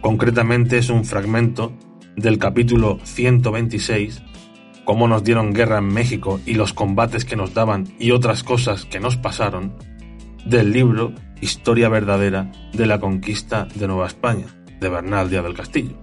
concretamente 0.00 0.78
es 0.78 0.88
un 0.88 1.04
fragmento 1.04 1.74
del 2.16 2.38
capítulo 2.38 2.98
126, 3.04 4.22
cómo 4.86 5.06
nos 5.06 5.22
dieron 5.22 5.52
guerra 5.52 5.76
en 5.76 5.88
México 5.88 6.40
y 6.46 6.54
los 6.54 6.72
combates 6.72 7.26
que 7.26 7.36
nos 7.36 7.52
daban 7.52 7.94
y 7.98 8.12
otras 8.12 8.42
cosas 8.42 8.86
que 8.86 9.00
nos 9.00 9.18
pasaron, 9.18 9.76
del 10.46 10.72
libro 10.72 11.12
Historia 11.42 11.90
verdadera 11.90 12.50
de 12.72 12.86
la 12.86 13.00
conquista 13.00 13.68
de 13.74 13.86
Nueva 13.86 14.06
España, 14.06 14.46
de 14.80 14.88
Bernal 14.88 15.28
Díaz 15.28 15.44
del 15.44 15.52
Castillo. 15.52 16.00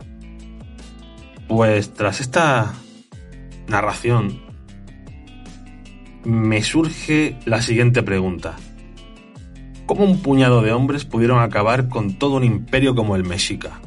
Pues 1.47 1.95
tras 1.95 2.21
esta 2.21 2.75
narración, 3.67 4.41
me 6.23 6.61
surge 6.61 7.37
la 7.45 7.61
siguiente 7.61 8.03
pregunta. 8.03 8.55
¿Cómo 9.85 10.03
un 10.03 10.21
puñado 10.21 10.61
de 10.61 10.73
hombres 10.73 11.05
pudieron 11.05 11.39
acabar 11.39 11.87
con 11.87 12.19
todo 12.19 12.35
un 12.35 12.43
imperio 12.43 12.95
como 12.95 13.15
el 13.15 13.23
Mexica? 13.23 13.79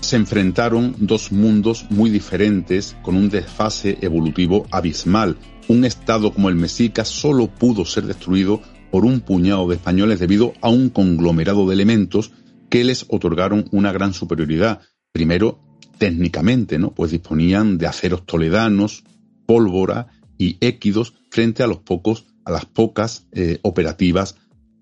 Se 0.00 0.16
enfrentaron 0.16 0.94
dos 0.98 1.30
mundos 1.30 1.86
muy 1.90 2.10
diferentes 2.10 2.96
con 3.02 3.16
un 3.16 3.28
desfase 3.28 3.98
evolutivo 4.00 4.66
abismal. 4.70 5.36
Un 5.68 5.84
estado 5.84 6.32
como 6.32 6.48
el 6.48 6.56
Mexica 6.56 7.04
solo 7.04 7.48
pudo 7.48 7.84
ser 7.84 8.04
destruido 8.06 8.60
por 8.90 9.04
un 9.04 9.20
puñado 9.20 9.68
de 9.68 9.76
españoles 9.76 10.18
debido 10.18 10.54
a 10.60 10.68
un 10.68 10.90
conglomerado 10.90 11.66
de 11.66 11.74
elementos 11.74 12.32
que 12.68 12.84
les 12.84 13.06
otorgaron 13.08 13.66
una 13.70 13.92
gran 13.92 14.12
superioridad. 14.12 14.80
Primero, 15.12 15.60
técnicamente, 15.98 16.78
¿no? 16.78 16.92
Pues 16.92 17.10
disponían 17.10 17.78
de 17.78 17.86
aceros 17.86 18.24
toledanos, 18.26 19.04
pólvora 19.46 20.08
y 20.38 20.56
équidos 20.60 21.14
frente 21.30 21.62
a 21.62 21.66
los 21.66 21.78
pocos, 21.78 22.26
a 22.44 22.50
las 22.50 22.66
pocas 22.66 23.26
eh, 23.32 23.58
operativas 23.62 24.36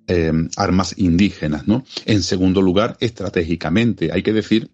em, 0.07 0.49
armas 0.57 0.95
indígenas, 0.99 1.67
¿no? 1.67 1.85
En 2.05 2.23
segundo 2.23 2.63
lugar, 2.63 2.97
estratégicamente, 3.01 4.11
hay 4.13 4.23
que 4.23 4.33
decir 4.33 4.71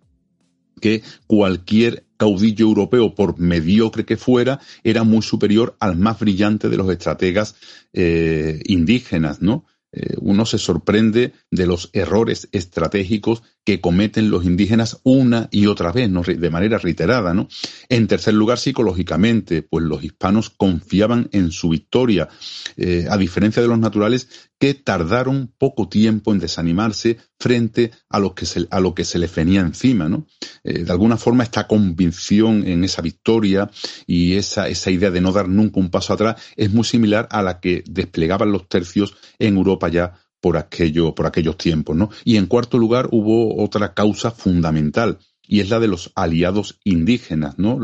que 0.81 1.03
cualquier 1.27 2.05
caudillo 2.17 2.67
europeo, 2.67 3.15
por 3.15 3.39
mediocre 3.39 4.05
que 4.05 4.17
fuera, 4.17 4.61
era 4.83 5.05
muy 5.05 5.23
superior 5.23 5.77
al 5.79 5.97
más 5.97 6.19
brillante 6.19 6.69
de 6.69 6.77
los 6.77 6.91
estrategas 6.91 7.55
eh, 7.93 8.61
indígenas, 8.65 9.41
¿no? 9.41 9.65
Eh, 9.93 10.15
uno 10.21 10.47
se 10.47 10.59
sorprende 10.59 11.33
de 11.51 11.67
los 11.67 11.91
errores 11.93 12.49
estratégicos 12.53 13.43
que 13.65 13.81
cometen 13.81 14.31
los 14.31 14.45
indígenas 14.45 15.01
una 15.03 15.49
y 15.51 15.67
otra 15.67 15.93
vez, 15.93 16.11
de 16.11 16.51
manera 16.51 16.79
reiterada. 16.79 17.35
¿no? 17.35 17.49
En 17.89 18.07
tercer 18.07 18.35
lugar, 18.35 18.59
psicológicamente, 18.59 19.63
pues 19.63 19.85
los 19.85 20.05
hispanos 20.05 20.51
confiaban 20.51 21.29
en 21.33 21.51
su 21.51 21.71
victoria, 21.71 22.29
eh, 22.77 23.07
a 23.11 23.17
diferencia 23.17 23.63
de 23.63 23.69
los 23.69 23.79
naturales 23.79 24.29
que 24.59 24.75
tardaron 24.75 25.53
poco 25.59 25.89
tiempo 25.89 26.33
en 26.33 26.39
desanimarse 26.39 27.19
frente 27.41 27.91
a 28.11 28.21
lo 28.21 28.35
que 28.35 28.45
se, 28.45 28.69
a 28.71 28.81
lo 28.81 28.95
que 28.95 29.05
se 29.05 29.19
les 29.19 29.35
venía 29.35 29.61
encima. 29.61 30.09
¿no? 30.09 30.27
Eh, 30.63 30.85
de 30.85 30.93
alguna 30.93 31.17
forma, 31.17 31.43
esta 31.43 31.67
convicción 31.67 32.67
en 32.67 32.85
esa 32.85 33.03
victoria 33.03 33.71
y 34.07 34.35
esa, 34.35 34.69
esa 34.69 34.91
idea 34.91 35.11
de 35.11 35.23
no 35.23 35.33
dar 35.33 35.49
nunca 35.49 35.81
un 35.81 35.91
paso 35.91 36.13
atrás 36.13 36.41
es 36.57 36.71
muy 36.71 36.85
similar 36.85 37.27
a 37.31 37.43
la 37.43 37.59
que 37.59 37.83
desplegaban 37.89 38.53
los 38.53 38.69
tercios 38.69 39.17
en 39.39 39.57
Europa 39.57 39.89
ya 39.89 40.21
por, 40.41 40.59
aquello, 40.59 41.15
por 41.15 41.27
aquellos 41.27 41.57
tiempos. 41.57 41.97
¿no? 41.97 42.11
Y 42.25 42.37
en 42.37 42.47
cuarto 42.47 42.79
lugar 42.79 43.09
hubo 43.11 43.63
otra 43.63 43.95
causa 43.95 44.31
fundamental, 44.31 45.19
y 45.51 45.59
es 45.59 45.69
la 45.69 45.81
de 45.81 45.89
los 45.89 46.13
aliados 46.15 46.79
indígenas, 46.85 47.59
¿no? 47.59 47.81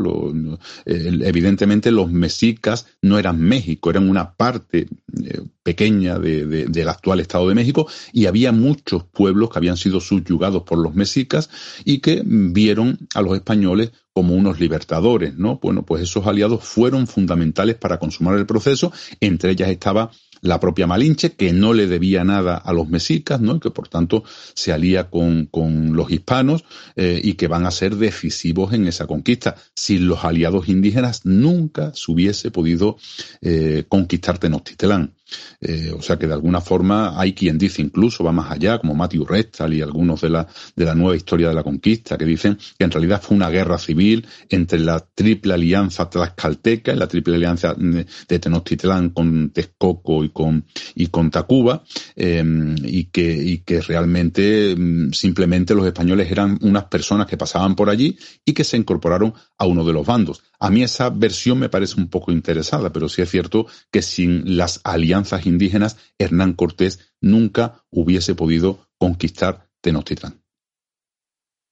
evidentemente 0.85 1.91
los 1.91 2.09
mexicas 2.09 2.87
no 3.01 3.19
eran 3.19 3.41
México, 3.41 3.89
eran 3.89 4.09
una 4.09 4.35
parte 4.35 4.87
eh, 5.21 5.41
pequeña 5.63 6.17
del 6.17 6.87
actual 6.87 7.19
Estado 7.19 7.49
de 7.49 7.55
México 7.55 7.85
y 8.13 8.27
había 8.27 8.53
muchos 8.53 9.03
pueblos 9.03 9.49
que 9.49 9.59
habían 9.59 9.75
sido 9.75 9.99
subyugados 9.99 10.63
por 10.63 10.77
los 10.77 10.95
mexicas 10.95 11.49
y 11.83 11.99
que 11.99 12.23
vieron 12.25 12.99
a 13.13 13.21
los 13.21 13.35
españoles 13.35 13.91
como 14.13 14.33
unos 14.33 14.61
libertadores, 14.61 15.37
¿no? 15.37 15.59
Bueno, 15.61 15.85
pues 15.85 16.01
esos 16.01 16.25
aliados 16.25 16.63
fueron 16.63 17.05
fundamentales 17.05 17.75
para 17.75 17.99
consumar 17.99 18.37
el 18.37 18.45
proceso, 18.45 18.93
entre 19.19 19.51
ellas 19.51 19.69
estaba 19.69 20.09
la 20.47 20.59
propia 20.59 20.87
Malinche, 20.87 21.33
que 21.33 21.53
no 21.53 21.73
le 21.73 21.87
debía 21.87 22.23
nada 22.23 22.55
a 22.55 22.73
los 22.73 22.89
mexicas, 22.89 23.41
¿no? 23.41 23.59
que 23.59 23.71
por 23.71 23.87
tanto 23.87 24.23
se 24.53 24.71
alía 24.71 25.09
con, 25.09 25.45
con 25.47 25.95
los 25.95 26.09
hispanos 26.11 26.63
eh, 26.95 27.19
y 27.23 27.33
que 27.33 27.47
van 27.47 27.65
a 27.65 27.71
ser 27.71 27.95
decisivos 27.95 28.73
en 28.73 28.87
esa 28.87 29.07
conquista. 29.07 29.55
Sin 29.75 30.07
los 30.07 30.23
aliados 30.23 30.69
indígenas 30.69 31.25
nunca 31.25 31.91
se 31.93 32.11
hubiese 32.11 32.51
podido 32.51 32.97
eh, 33.41 33.85
conquistar 33.87 34.37
Tenochtitlán. 34.37 35.16
Eh, 35.59 35.91
o 35.97 36.01
sea 36.01 36.17
que 36.17 36.27
de 36.27 36.33
alguna 36.33 36.61
forma 36.61 37.19
hay 37.19 37.33
quien 37.33 37.57
dice 37.57 37.81
incluso, 37.81 38.23
va 38.23 38.31
más 38.31 38.51
allá, 38.51 38.79
como 38.79 38.93
Matthew 38.95 39.25
Restal 39.25 39.73
y 39.73 39.81
algunos 39.81 40.21
de 40.21 40.29
la, 40.29 40.47
de 40.75 40.85
la 40.85 40.95
nueva 40.95 41.15
historia 41.15 41.49
de 41.49 41.55
la 41.55 41.63
conquista, 41.63 42.17
que 42.17 42.25
dicen 42.25 42.57
que 42.77 42.85
en 42.85 42.91
realidad 42.91 43.21
fue 43.21 43.35
una 43.35 43.49
guerra 43.49 43.77
civil 43.77 44.25
entre 44.49 44.79
la 44.79 44.99
triple 44.99 45.53
alianza 45.53 46.09
tlaxcalteca 46.09 46.93
y 46.93 46.95
la 46.95 47.07
triple 47.07 47.35
alianza 47.35 47.75
de 47.75 48.39
Tenochtitlán 48.39 49.09
con 49.09 49.49
Texcoco 49.49 50.23
y 50.23 50.29
con, 50.29 50.65
y 50.95 51.07
con 51.07 51.31
Tacuba, 51.31 51.83
em, 52.15 52.75
y, 52.83 53.05
que, 53.05 53.31
y 53.31 53.59
que 53.59 53.81
realmente 53.81 54.71
em, 54.71 55.11
simplemente 55.11 55.75
los 55.75 55.85
españoles 55.85 56.31
eran 56.31 56.57
unas 56.61 56.85
personas 56.85 57.27
que 57.27 57.37
pasaban 57.37 57.75
por 57.75 57.89
allí 57.89 58.17
y 58.45 58.53
que 58.53 58.63
se 58.63 58.77
incorporaron 58.77 59.33
a 59.57 59.65
uno 59.65 59.83
de 59.83 59.93
los 59.93 60.05
bandos. 60.05 60.43
A 60.59 60.69
mí 60.69 60.83
esa 60.83 61.09
versión 61.09 61.59
me 61.59 61.69
parece 61.69 61.99
un 61.99 62.07
poco 62.07 62.31
interesada, 62.31 62.91
pero 62.91 63.09
sí 63.09 63.21
es 63.21 63.29
cierto 63.29 63.67
que 63.91 64.01
sin 64.01 64.57
las 64.57 64.81
alianzas 64.83 65.16
indígenas, 65.45 65.97
Hernán 66.19 66.53
Cortés 66.53 67.13
nunca 67.21 67.83
hubiese 67.89 68.35
podido 68.35 68.87
conquistar 68.97 69.69
Tenochtitlán. 69.81 70.41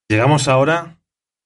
Llegamos 0.10 0.48
ahora 0.48 1.00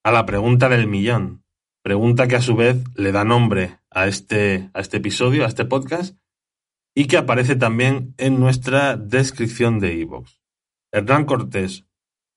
a 0.04 0.12
la 0.12 0.26
pregunta 0.26 0.70
del 0.70 0.88
millón. 0.88 1.44
Pregunta 1.84 2.28
que 2.28 2.36
a 2.36 2.42
su 2.42 2.56
vez 2.56 2.78
le 2.96 3.12
da 3.12 3.24
nombre 3.24 3.80
a 3.90 4.08
este, 4.08 4.70
a 4.74 4.82
este 4.82 4.98
episodio, 4.98 5.46
a 5.46 5.48
este 5.48 5.66
podcast, 5.66 6.18
y 6.96 7.06
que 7.06 7.18
aparece 7.18 7.56
también 7.56 8.14
en 8.18 8.40
nuestra 8.40 8.98
descripción 8.98 9.80
de 9.80 10.02
Evox. 10.02 10.42
¿Hernán 10.92 11.26
Cortés 11.26 11.86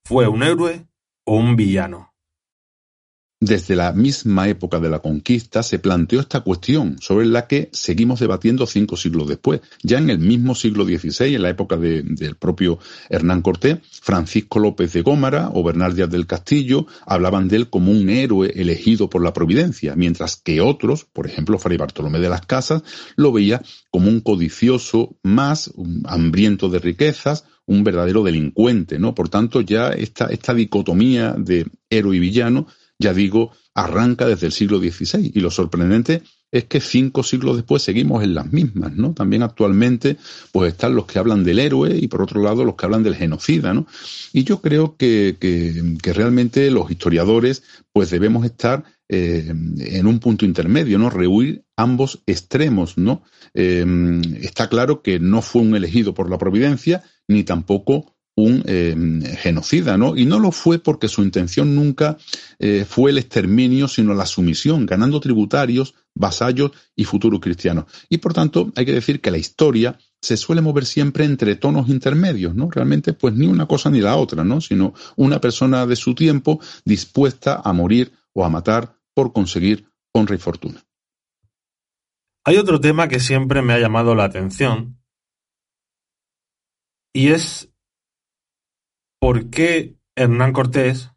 fue 0.05 0.29
un 0.29 0.43
héroe 0.43 0.87
o 1.25 1.37
un 1.37 1.57
villano? 1.57 2.12
Desde 3.45 3.75
la 3.75 3.93
misma 3.93 4.49
época 4.49 4.79
de 4.79 4.89
la 4.89 5.01
conquista 5.01 5.65
se 5.65 5.81
planteó 5.81 6.21
esta 6.21 6.43
cuestión 6.43 6.99
sobre 7.01 7.27
la 7.27 7.49
que 7.49 7.71
seguimos 7.73 8.21
debatiendo 8.21 8.69
cinco 8.69 8.97
siglos 8.97 9.27
después. 9.27 9.63
Ya 9.83 9.99
en 9.99 10.11
el 10.11 10.21
mismo 10.21 10.55
siglo 10.55 10.85
XVI, 10.85 11.35
en 11.35 11.43
la 11.43 11.51
época 11.51 11.77
del 11.77 12.37
propio 12.37 12.79
Hernán 13.11 13.43
Cortés, 13.43 13.79
Francisco 14.01 14.61
López 14.61 14.93
de 14.93 15.03
Gómara 15.03 15.51
o 15.53 15.65
Bernal 15.65 15.97
Díaz 15.97 16.09
del 16.09 16.29
Castillo 16.29 16.87
hablaban 17.05 17.49
de 17.49 17.57
él 17.57 17.69
como 17.69 17.91
un 17.91 18.11
héroe 18.11 18.53
elegido 18.55 19.11
por 19.11 19.25
la 19.25 19.33
providencia, 19.33 19.97
mientras 19.97 20.37
que 20.37 20.61
otros, 20.61 21.07
por 21.13 21.27
ejemplo 21.27 21.59
Fray 21.59 21.79
Bartolomé 21.79 22.21
de 22.21 22.29
las 22.29 22.47
Casas, 22.47 22.85
lo 23.17 23.33
veía 23.33 23.61
como 23.91 24.09
un 24.09 24.21
codicioso 24.21 25.17
más, 25.25 25.67
un 25.75 26.05
hambriento 26.07 26.69
de 26.69 26.79
riquezas, 26.79 27.45
un 27.67 27.83
verdadero 27.83 28.23
delincuente, 28.23 29.01
¿no? 29.01 29.15
Por 29.15 29.29
tanto, 29.29 29.61
ya 29.61 29.89
esta, 29.91 30.27
esta 30.27 30.55
dicotomía 30.55 31.35
de 31.37 31.67
héroe 31.91 32.17
y 32.17 32.21
villano 32.21 32.67
ya 33.03 33.13
digo, 33.13 33.51
arranca 33.75 34.27
desde 34.27 34.47
el 34.47 34.53
siglo 34.53 34.79
XVI. 34.79 35.31
Y 35.35 35.41
lo 35.41 35.51
sorprendente 35.51 36.23
es 36.51 36.65
que 36.65 36.81
cinco 36.81 37.23
siglos 37.23 37.57
después 37.57 37.83
seguimos 37.83 38.23
en 38.23 38.35
las 38.35 38.53
mismas, 38.53 38.93
¿no? 38.93 39.15
También 39.15 39.43
actualmente, 39.43 40.19
pues 40.53 40.73
están 40.73 40.95
los 40.95 41.07
que 41.07 41.19
hablan 41.19 41.45
del 41.45 41.59
héroe 41.59 41.97
y 41.97 42.09
por 42.09 42.23
otro 42.23 42.43
lado 42.43 42.65
los 42.65 42.77
que 42.77 42.85
hablan 42.85 43.03
del 43.03 43.17
genocida, 43.17 43.73
¿no? 43.73 43.87
Y 44.35 44.45
yo 44.45 44.61
creo 44.61 44.97
que, 44.97 45.37
que, 45.41 46.13
realmente 46.13 46.71
los 46.71 46.91
historiadores, 46.91 47.63
pues 47.93 48.11
debemos 48.11 48.45
estar 48.45 48.85
eh, 49.09 49.49
en 49.49 50.07
un 50.07 50.19
punto 50.19 50.45
intermedio, 50.45 50.99
¿no? 50.99 51.09
Rehuir 51.09 51.65
ambos 51.75 52.23
extremos, 52.27 52.99
¿no? 52.99 53.23
Eh, 53.55 54.21
está 54.43 54.69
claro 54.69 55.03
que 55.03 55.19
no 55.19 55.41
fue 55.41 55.63
un 55.63 55.75
elegido 55.75 56.13
por 56.13 56.29
la 56.29 56.37
providencia, 56.37 57.03
ni 57.29 57.45
tampoco 57.45 58.12
un 58.35 58.63
eh, 58.67 59.37
genocida, 59.39 59.99
¿no? 59.99 60.17
Y 60.17 60.25
no 60.25 60.39
lo 60.39 60.53
fue 60.53 60.79
porque 60.79 61.09
su 61.09 61.23
intención 61.23 61.75
nunca 61.75 62.17
eh, 62.59 62.87
fue 62.89 63.11
el 63.11 63.19
exterminio, 63.19 63.89
sino 63.89 64.15
la 64.15 64.27
sumisión, 64.27 64.87
ganando 64.87 65.21
tributarios, 65.21 65.95
vasallos 66.15 66.73
y 66.97 67.05
futuros 67.05 67.41
cristianos. 67.41 67.85
Y 68.09 68.19
por 68.19 68.33
tanto, 68.33 68.73
hay 68.75 68.87
que 68.87 68.93
decir 68.93 69.21
que 69.21 69.31
la 69.31 69.39
historia 69.39 69.99
se 70.21 70.37
suele 70.37 70.63
mover 70.63 70.87
siempre 70.87 71.25
entre 71.25 71.57
tonos 71.57 71.89
intermedios, 71.89 72.55
¿no? 72.55 72.71
Realmente, 72.71 73.13
pues 73.13 73.35
ni 73.35 73.47
una 73.47 73.67
cosa 73.67 73.91
ni 73.91 74.01
la 74.01 74.17
otra, 74.17 74.45
¿no? 74.45 74.61
Sino 74.61 74.95
una 75.17 75.41
persona 75.41 75.87
de 75.87 75.97
su 75.97 76.15
tiempo 76.15 76.61
dispuesta 76.85 77.61
a 77.63 77.73
morir 77.73 78.13
o 78.33 78.45
a 78.45 78.49
matar 78.49 78.97
por 79.15 79.33
conseguir 79.33 79.89
honra 80.13 80.37
y 80.37 80.39
fortuna. 80.39 80.83
Hay 82.45 82.57
otro 82.57 82.81
tema 82.81 83.09
que 83.09 83.21
siempre 83.21 83.63
me 83.63 83.73
ha 83.73 83.79
llamado 83.79 84.15
la 84.15 84.25
atención 84.25 84.99
y 87.13 87.29
es 87.29 87.72
¿Por 89.23 89.51
qué 89.51 89.95
Hernán 90.17 90.53
Cortés 90.53 91.13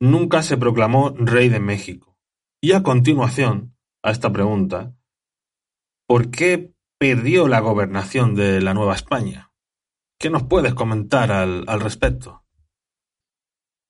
nunca 0.00 0.42
se 0.42 0.56
proclamó 0.56 1.10
rey 1.10 1.50
de 1.50 1.60
México? 1.60 2.16
Y 2.62 2.72
a 2.72 2.82
continuación, 2.82 3.76
a 4.02 4.10
esta 4.10 4.32
pregunta, 4.32 4.96
¿por 6.08 6.30
qué 6.30 6.72
perdió 6.98 7.48
la 7.48 7.60
gobernación 7.60 8.34
de 8.34 8.62
la 8.62 8.72
Nueva 8.72 8.94
España? 8.94 9.52
¿Qué 10.18 10.30
nos 10.30 10.44
puedes 10.44 10.72
comentar 10.72 11.30
al, 11.30 11.66
respecto? 11.80 12.46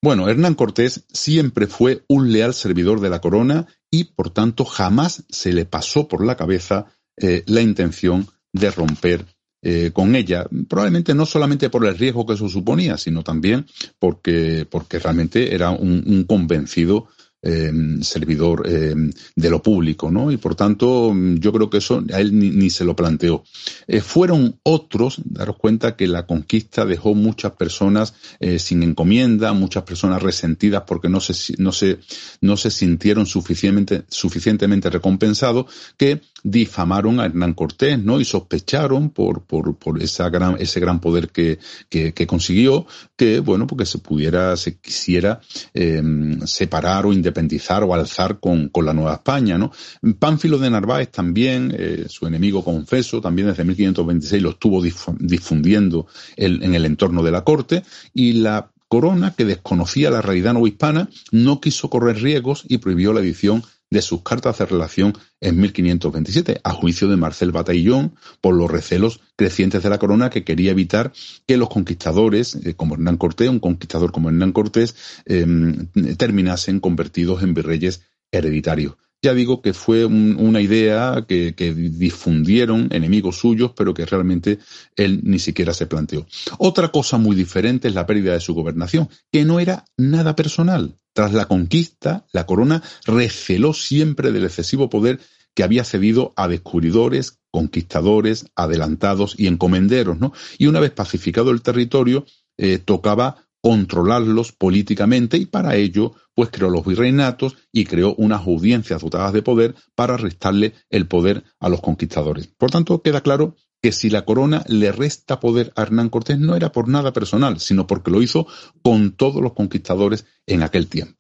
Bueno, 0.03 0.29
Hernán 0.29 0.57
Cortés 0.57 1.07
siempre 1.13 1.69
fue 1.69 2.05
un 2.09 2.33
leal 2.33 2.55
servidor 2.55 2.99
de 2.99 3.11
la 3.11 3.21
corona 3.21 3.69
y 3.89 4.03
por 4.15 4.31
tanto 4.31 4.65
jamás 4.65 5.25
se 5.29 5.53
le 5.53 5.65
pasó 5.65 6.09
por 6.09 6.27
la 6.27 6.37
cabeza 6.37 6.87
eh, 7.17 7.45
la 7.47 7.61
intención 7.61 8.27
de 8.53 8.73
romper 8.73 9.27
eh, 9.63 9.91
con 9.93 10.15
ella, 10.17 10.47
probablemente 10.69 11.15
no 11.15 11.27
solamente 11.27 11.71
por 11.71 11.87
el 11.87 11.99
riesgo 11.99 12.27
que 12.27 12.35
eso 12.35 12.49
suponía, 12.49 12.97
sino 12.97 13.23
también 13.23 13.67
porque, 13.99 14.67
porque 14.69 14.99
realmente 14.99 15.55
era 15.55 15.71
un 15.71 16.25
convencido 16.27 17.09
Em, 17.43 18.03
servidor 18.03 18.69
em, 18.69 19.11
de 19.35 19.49
lo 19.49 19.63
público, 19.63 20.11
¿no? 20.11 20.31
Y 20.31 20.37
por 20.37 20.55
tanto, 20.55 21.15
yo 21.37 21.53
creo 21.55 21.71
que 21.71 21.79
eso 21.79 22.05
a 22.13 22.21
él 22.21 22.39
ni, 22.39 22.69
se 22.69 22.85
lo 22.85 22.95
planteó. 22.95 23.45
Eh, 23.87 24.03
fueron 24.03 24.61
otros, 24.63 25.23
daros 25.25 25.57
cuenta 25.57 25.97
que 25.97 26.07
la 26.07 26.27
conquista 26.27 26.85
dejó 26.85 27.15
muchas 27.15 27.53
personas 27.53 28.13
eh, 28.41 28.59
sin 28.59 28.83
encomienda, 28.83 29.55
muchas 29.55 29.85
personas 29.85 30.23
resentidas 30.23 30.83
porque 30.87 31.09
no 31.09 31.21
se, 31.21 31.55
no 31.57 31.73
se, 31.73 32.01
no 32.43 32.59
se 32.59 32.71
sintieron 32.71 33.25
suficientemente, 33.25 34.05
suficientemente 34.11 34.91
recompensados, 34.91 35.65
que 35.97 36.21
difamaron 36.43 37.21
a 37.21 37.27
Hernán 37.27 37.55
Cortés, 37.55 37.99
¿no? 37.99 38.21
Y 38.21 38.25
sospecharon 38.25 39.11
por, 39.11 39.43
por, 39.43 39.77
por 39.77 40.03
esa 40.03 40.29
gran, 40.31 40.57
ese 40.59 40.81
gran 40.81 41.01
poder 41.01 41.29
que, 41.29 41.59
que, 41.89 42.27
consiguió, 42.27 42.87
que, 43.17 43.41
bueno, 43.41 43.67
porque 43.67 43.87
se 43.87 43.99
pudiera, 43.99 44.57
se 44.57 44.79
quisiera 44.79 45.41
em, 45.75 46.41
separar 46.47 47.07
o 47.07 47.13
independizar 47.13 47.83
o 47.85 47.95
alzar 47.95 48.41
con, 48.41 48.69
con 48.69 48.87
la 48.87 48.93
Nueva 48.93 49.15
España, 49.15 49.59
¿no? 49.59 49.73
Pánfilo 50.19 50.59
de 50.59 50.71
Narváez 50.71 51.11
también, 51.11 51.75
eh, 51.77 52.07
su 52.09 52.27
enemigo 52.27 52.65
confeso, 52.65 53.21
también 53.21 53.49
desde 53.49 53.65
1526 53.65 54.43
lo 54.43 54.51
estuvo 54.51 54.83
difundiendo 54.83 56.07
en 56.37 56.75
el 56.75 56.85
entorno 56.85 57.23
de 57.23 57.31
la 57.31 57.45
corte 57.45 57.83
y 58.15 58.35
la 58.35 58.71
Corona, 58.91 59.35
que 59.37 59.45
desconocía 59.45 60.11
la 60.11 60.21
realidad 60.21 60.53
novohispana, 60.53 61.09
no 61.31 61.61
quiso 61.61 61.89
correr 61.89 62.21
riesgos 62.21 62.65
y 62.67 62.79
prohibió 62.79 63.13
la 63.13 63.21
edición 63.21 63.63
de 63.91 64.03
sus 64.03 64.23
cartas 64.23 64.59
de 64.59 64.67
relación 64.67 65.13
en 65.41 65.61
1527, 65.61 66.61
a 66.63 66.73
juicio 66.73 67.09
de 67.09 67.17
Marcel 67.17 67.51
Bataillon, 67.51 68.15
por 68.41 68.55
los 68.55 68.71
recelos 68.71 69.21
crecientes 69.37 69.83
de 69.83 69.91
la 69.91 69.99
corona 69.99 70.31
que 70.31 70.45
quería 70.45 70.71
evitar 70.71 71.13
que 71.47 71.57
los 71.57 71.69
conquistadores, 71.69 72.55
eh, 72.55 72.75
como 72.75 72.95
Hernán 72.95 73.17
Cortés, 73.17 73.49
un 73.49 73.59
conquistador 73.59 74.13
como 74.13 74.29
Hernán 74.29 74.53
Cortés, 74.53 74.95
em, 75.27 75.89
terminasen 76.17 76.81
convertidos 76.81 77.43
en 77.43 77.55
virreyes 77.55 78.03
hereditarios. 78.31 78.95
Ya 79.23 79.35
digo 79.35 79.61
que 79.61 79.75
fue 79.75 80.07
una 80.07 80.63
idea 80.63 81.27
que, 81.29 81.53
difundieron 81.53 82.89
enemigos 82.91 83.37
suyos, 83.37 83.73
pero 83.77 83.93
que 83.93 84.07
realmente 84.07 84.59
él 84.97 85.21
ni 85.25 85.39
siquiera 85.39 85.75
se 85.75 85.87
planteó. 85.87 86.27
Otra 86.59 86.89
cosa 86.89 87.19
muy 87.19 87.37
diferente 87.37 87.89
es 87.89 87.95
la 87.95 88.07
pérdida 88.07 88.33
de 88.33 88.41
su 88.41 88.55
gobernación, 88.55 89.11
que 89.31 89.45
no 89.45 89.61
era 89.61 89.85
nada 89.99 90.35
personal. 90.35 91.00
Tras 91.13 91.33
la 91.33 91.47
conquista, 91.47 92.27
la 92.33 92.47
corona 92.47 92.83
receló 93.05 93.73
siempre 93.73 94.33
del 94.33 94.45
excesivo 94.45 94.89
poder 94.89 95.21
que 95.55 95.65
había 95.65 95.85
cedido 95.85 96.33
a 96.37 96.49
descubridores, 96.49 97.41
conquistadores, 97.51 98.47
adelantados 98.55 99.35
y 99.37 99.49
encomenderos, 99.49 100.19
¿no? 100.19 100.33
Y 100.59 100.67
una 100.67 100.81
vez 100.81 100.93
pacificado 100.93 101.51
el 101.51 101.63
territorio, 101.63 102.25
eh, 102.57 102.79
tocaba 102.79 103.49
controlarlos 103.63 104.53
políticamente 104.53 105.37
y 105.37 105.47
para 105.47 105.77
ello 105.77 106.15
pues 106.35 106.49
creó 106.51 106.71
los 106.71 106.87
virreinatos 106.87 107.57
y 107.73 107.85
creó 107.85 108.15
unas 108.15 108.47
audiencias 108.47 109.03
dotadas 109.03 109.33
de 109.33 109.43
poder 109.43 109.75
para 109.95 110.17
restarle 110.17 110.73
el 110.89 111.07
poder 111.07 111.45
a 111.59 111.69
los 111.69 111.83
conquistadores. 111.83 112.47
Por 112.47 112.71
tanto, 112.71 113.03
queda 113.03 113.21
claro 113.21 113.57
que 113.83 113.93
si 113.93 114.11
la 114.11 114.25
corona 114.25 114.65
le 114.67 114.93
resta 114.93 115.41
poder 115.41 115.73
a 115.77 115.83
Hernán 115.83 116.11
Cortés 116.11 116.39
no 116.39 116.55
era 116.55 116.73
por 116.73 116.89
nada 116.89 117.13
personal, 117.13 117.61
sino 117.61 117.87
porque 117.87 118.11
lo 118.11 118.23
hizo 118.23 118.47
con 118.83 119.13
todos 119.13 119.43
los 119.43 119.55
conquistadores 119.55 120.27
en 120.47 120.63
aquel 120.63 120.89
tiempo. 120.89 121.19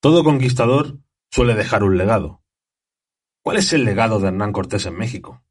Todo 0.00 0.24
conquistador 0.24 0.98
suele 1.30 1.54
dejar 1.54 1.84
un 1.84 1.98
legado. 1.98 2.42
¿Cuál 3.42 3.58
es 3.58 3.72
el 3.72 3.84
legado 3.84 4.18
de 4.20 4.28
Hernán 4.28 4.52
Cortés 4.52 4.86
en 4.86 4.96
México? 4.96 5.42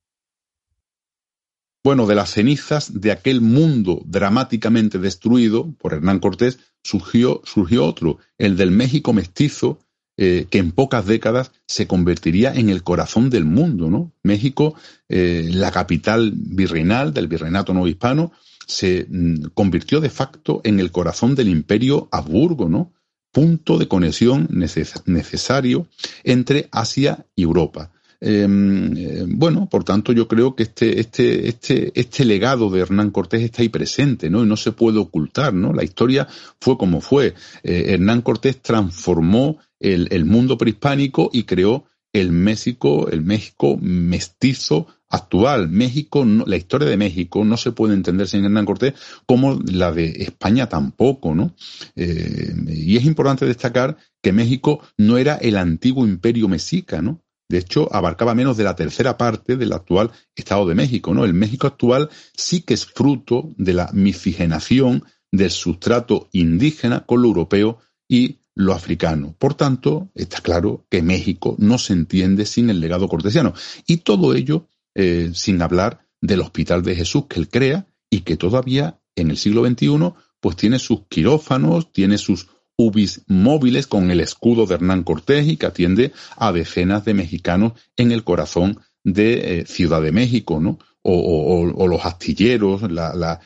Bueno, 1.83 2.07
de 2.07 2.15
las 2.15 2.31
cenizas 2.31 2.99
de 2.99 3.11
aquel 3.11 3.39
mundo 3.39 4.01
dramáticamente 4.05 4.99
destruido 4.99 5.71
por 5.73 5.93
Hernán 5.93 6.19
Cortés 6.19 6.59
surgió, 6.83 7.41
surgió 7.45 7.85
otro, 7.85 8.17
el 8.37 8.57
del 8.57 8.71
México 8.71 9.13
mestizo, 9.13 9.79
eh, 10.21 10.47
que 10.49 10.57
en 10.57 10.73
pocas 10.73 11.05
décadas 11.05 11.53
se 11.65 11.87
convertiría 11.87 12.53
en 12.53 12.67
el 12.67 12.83
corazón 12.83 13.29
del 13.29 13.45
mundo, 13.45 13.89
¿no? 13.89 14.11
México, 14.21 14.75
eh, 15.07 15.49
la 15.49 15.71
capital 15.71 16.33
virreinal 16.35 17.13
del 17.13 17.29
virreinato 17.29 17.73
no 17.73 17.87
hispano, 17.87 18.33
se 18.67 19.07
mm, 19.09 19.51
convirtió 19.53 20.01
de 20.01 20.09
facto 20.09 20.59
en 20.65 20.81
el 20.81 20.91
corazón 20.91 21.35
del 21.35 21.47
imperio 21.47 22.09
Habsburgo, 22.11 22.67
¿no? 22.67 22.91
Punto 23.31 23.77
de 23.77 23.87
conexión 23.87 24.49
necesario 24.51 25.87
entre 26.25 26.67
Asia 26.69 27.25
y 27.33 27.43
Europa. 27.43 27.93
Em, 28.19 28.97
eh, 28.97 29.25
bueno, 29.25 29.69
por 29.69 29.85
tanto, 29.85 30.11
yo 30.11 30.27
creo 30.27 30.53
que 30.53 30.63
este, 30.63 30.99
este, 30.99 31.47
este, 31.47 31.93
este 31.95 32.25
legado 32.25 32.69
de 32.69 32.81
Hernán 32.81 33.11
Cortés 33.11 33.41
está 33.43 33.61
ahí 33.61 33.69
presente, 33.69 34.29
¿no? 34.29 34.43
Y 34.43 34.47
no 34.47 34.57
se 34.57 34.73
puede 34.73 34.97
ocultar, 34.97 35.53
¿no? 35.53 35.71
La 35.71 35.85
historia 35.85 36.27
fue 36.59 36.77
como 36.77 36.99
fue. 36.99 37.35
Hernán 37.63 38.21
Cortés 38.21 38.61
transformó 38.61 39.59
el, 39.79 40.25
mundo 40.25 40.57
prehispánico 40.57 41.29
y 41.31 41.43
creó 41.43 41.85
el 42.13 42.31
México, 42.31 43.09
el 43.09 43.21
México 43.21 43.77
mestizo 43.81 44.87
actual. 45.09 45.69
México, 45.69 46.25
la 46.25 46.57
historia 46.57 46.87
de 46.87 46.97
México 46.97 47.43
no 47.45 47.57
se 47.57 47.71
puede 47.71 47.93
entender 47.93 48.27
sin 48.27 48.45
Hernán 48.45 48.65
Cortés 48.65 48.93
como 49.25 49.59
la 49.65 49.91
de 49.91 50.09
España 50.23 50.67
tampoco, 50.67 51.33
¿no? 51.35 51.55
Eh, 51.95 52.53
y 52.67 52.97
es 52.97 53.05
importante 53.05 53.45
destacar 53.45 53.97
que 54.21 54.33
México 54.33 54.81
no 54.97 55.17
era 55.17 55.35
el 55.35 55.57
antiguo 55.57 56.05
imperio 56.05 56.47
mexica, 56.47 57.01
¿no? 57.01 57.21
De 57.49 57.57
hecho, 57.57 57.93
abarcaba 57.93 58.35
menos 58.35 58.57
de 58.57 58.63
la 58.63 58.75
tercera 58.75 59.17
parte 59.17 59.57
del 59.57 59.73
actual 59.73 60.11
Estado 60.35 60.67
de 60.67 60.75
México. 60.75 61.15
¿no? 61.15 61.25
El 61.25 61.33
México 61.33 61.65
actual 61.65 62.09
sí 62.37 62.61
que 62.61 62.75
es 62.75 62.85
fruto 62.85 63.49
de 63.57 63.73
la 63.73 63.89
miscigenación 63.91 65.03
del 65.31 65.49
sustrato 65.49 66.29
indígena 66.31 67.05
con 67.05 67.23
lo 67.23 67.27
europeo 67.27 67.79
y 68.07 68.37
lo 68.55 68.73
africano. 68.73 69.35
Por 69.37 69.53
tanto, 69.53 70.09
está 70.15 70.41
claro 70.41 70.85
que 70.89 71.01
México 71.01 71.55
no 71.59 71.77
se 71.77 71.93
entiende 71.93 72.45
sin 72.45 72.69
el 72.69 72.79
legado 72.79 73.07
cortesiano. 73.07 73.53
Y 73.87 73.97
todo 73.97 74.33
ello 74.33 74.67
eh, 74.95 75.31
sin 75.33 75.61
hablar 75.61 76.05
del 76.21 76.41
Hospital 76.41 76.83
de 76.83 76.95
Jesús 76.95 77.25
que 77.29 77.39
él 77.39 77.49
crea 77.49 77.87
y 78.09 78.21
que 78.21 78.37
todavía 78.37 78.99
en 79.15 79.29
el 79.29 79.37
siglo 79.37 79.65
XXI 79.65 80.13
pues 80.39 80.55
tiene 80.55 80.79
sus 80.79 81.01
quirófanos, 81.07 81.91
tiene 81.91 82.17
sus 82.17 82.47
UBIs 82.77 83.23
móviles 83.27 83.87
con 83.87 84.09
el 84.09 84.21
escudo 84.21 84.65
de 84.65 84.75
Hernán 84.75 85.03
Cortés 85.03 85.47
y 85.47 85.57
que 85.57 85.65
atiende 85.65 86.13
a 86.37 86.51
decenas 86.51 87.03
de 87.05 87.13
mexicanos 87.13 87.73
en 87.97 88.11
el 88.11 88.23
corazón 88.23 88.79
de 89.03 89.59
eh, 89.59 89.65
Ciudad 89.65 90.01
de 90.01 90.11
México, 90.11 90.59
¿no? 90.59 90.79
O, 91.01 91.87
los 91.87 92.05
astilleros, 92.05 92.81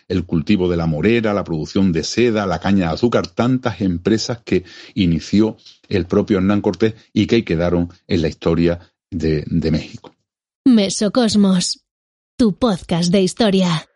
el 0.08 0.26
cultivo 0.26 0.68
de 0.68 0.76
la 0.76 0.88
morera, 0.88 1.34
la 1.34 1.44
producción 1.44 1.92
de 1.92 2.04
seda, 2.04 2.46
la 2.48 2.60
caña 2.60 2.88
de 2.88 2.94
azúcar, 2.96 3.28
tantas 3.28 3.82
empresas 3.82 4.40
que 4.44 4.64
inició 4.96 5.58
el 5.88 6.06
propio 6.06 6.38
Hernán 6.38 6.62
Cortés 6.62 6.96
y 7.14 7.28
que 7.28 7.46
quedaron 7.46 7.90
en 8.08 8.22
la 8.22 8.28
historia 8.28 8.80
de, 9.12 9.44
de 9.48 9.72
México. 9.72 10.14
Mesocosmos, 10.66 11.84
tu 12.38 12.54
podcast 12.54 13.12
de 13.12 13.22
historia. 13.22 13.88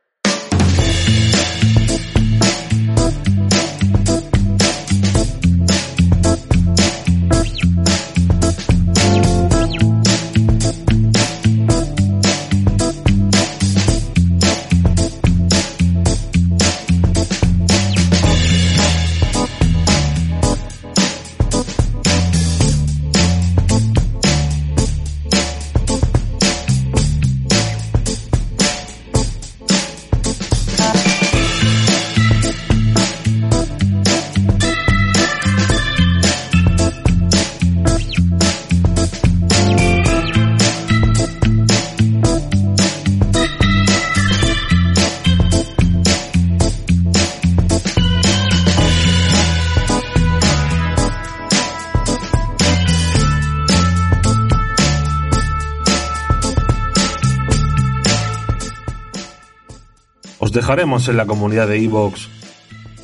Dejaremos 60.67 61.07
en 61.07 61.15
la 61.15 61.25
comunidad 61.25 61.69
de 61.69 61.81
Evox 61.81 62.27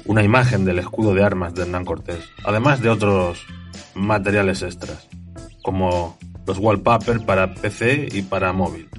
una 0.04 0.22
imagen 0.22 0.66
del 0.66 0.80
escudo 0.80 1.14
de 1.14 1.24
armas 1.24 1.56
de 1.56 1.62
Hernán 1.62 1.86
Cortés, 1.86 2.20
además 2.44 2.82
de 2.82 2.90
otros 2.90 3.46
materiales 3.96 4.62
extras, 4.64 5.08
como 5.62 6.18
los 6.46 6.58
wallpapers 6.58 7.24
para 7.24 7.56
PC 7.56 8.10
y 8.12 8.24
para 8.24 8.52
móvil. 8.52 8.90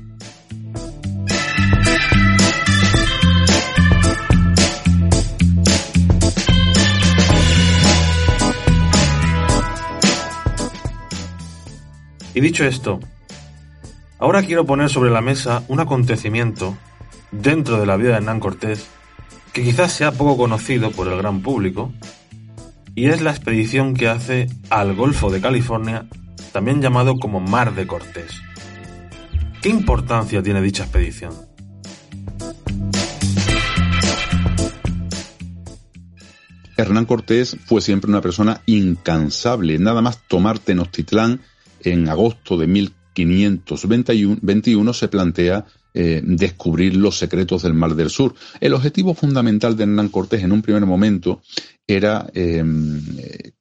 Y 12.32 12.40
dicho 12.40 12.64
esto, 12.64 12.98
ahora 14.18 14.42
quiero 14.42 14.64
poner 14.64 14.88
sobre 14.88 15.10
la 15.10 15.20
mesa 15.20 15.64
un 15.68 15.80
acontecimiento 15.80 16.78
dentro 17.40 17.80
de 17.80 17.86
la 17.86 17.96
vida 17.96 18.10
de 18.10 18.16
Hernán 18.16 18.40
Cortés, 18.40 18.86
que 19.52 19.62
quizás 19.62 19.92
sea 19.92 20.12
poco 20.12 20.36
conocido 20.36 20.90
por 20.90 21.08
el 21.08 21.18
gran 21.18 21.42
público, 21.42 21.92
y 22.94 23.06
es 23.06 23.22
la 23.22 23.30
expedición 23.30 23.94
que 23.94 24.08
hace 24.08 24.48
al 24.70 24.94
Golfo 24.94 25.30
de 25.30 25.40
California, 25.40 26.06
también 26.52 26.80
llamado 26.80 27.16
como 27.16 27.40
Mar 27.40 27.74
de 27.74 27.86
Cortés. 27.86 28.40
¿Qué 29.60 29.68
importancia 29.68 30.42
tiene 30.42 30.60
dicha 30.60 30.84
expedición? 30.84 31.32
Hernán 36.76 37.06
Cortés 37.06 37.56
fue 37.64 37.80
siempre 37.80 38.10
una 38.10 38.20
persona 38.20 38.60
incansable. 38.66 39.78
Nada 39.78 40.02
más 40.02 40.18
tomar 40.28 40.58
Tenochtitlán 40.58 41.40
en 41.80 42.08
agosto 42.08 42.58
de 42.58 42.66
1521 42.66 44.92
se 44.92 45.08
plantea 45.08 45.64
eh, 45.94 46.20
descubrir 46.24 46.96
los 46.96 47.16
secretos 47.16 47.62
del 47.62 47.74
Mar 47.74 47.94
del 47.94 48.10
Sur. 48.10 48.34
El 48.60 48.74
objetivo 48.74 49.14
fundamental 49.14 49.76
de 49.76 49.84
Hernán 49.84 50.08
Cortés 50.08 50.42
en 50.42 50.52
un 50.52 50.60
primer 50.60 50.84
momento 50.86 51.40
era 51.86 52.26
em, 52.34 53.00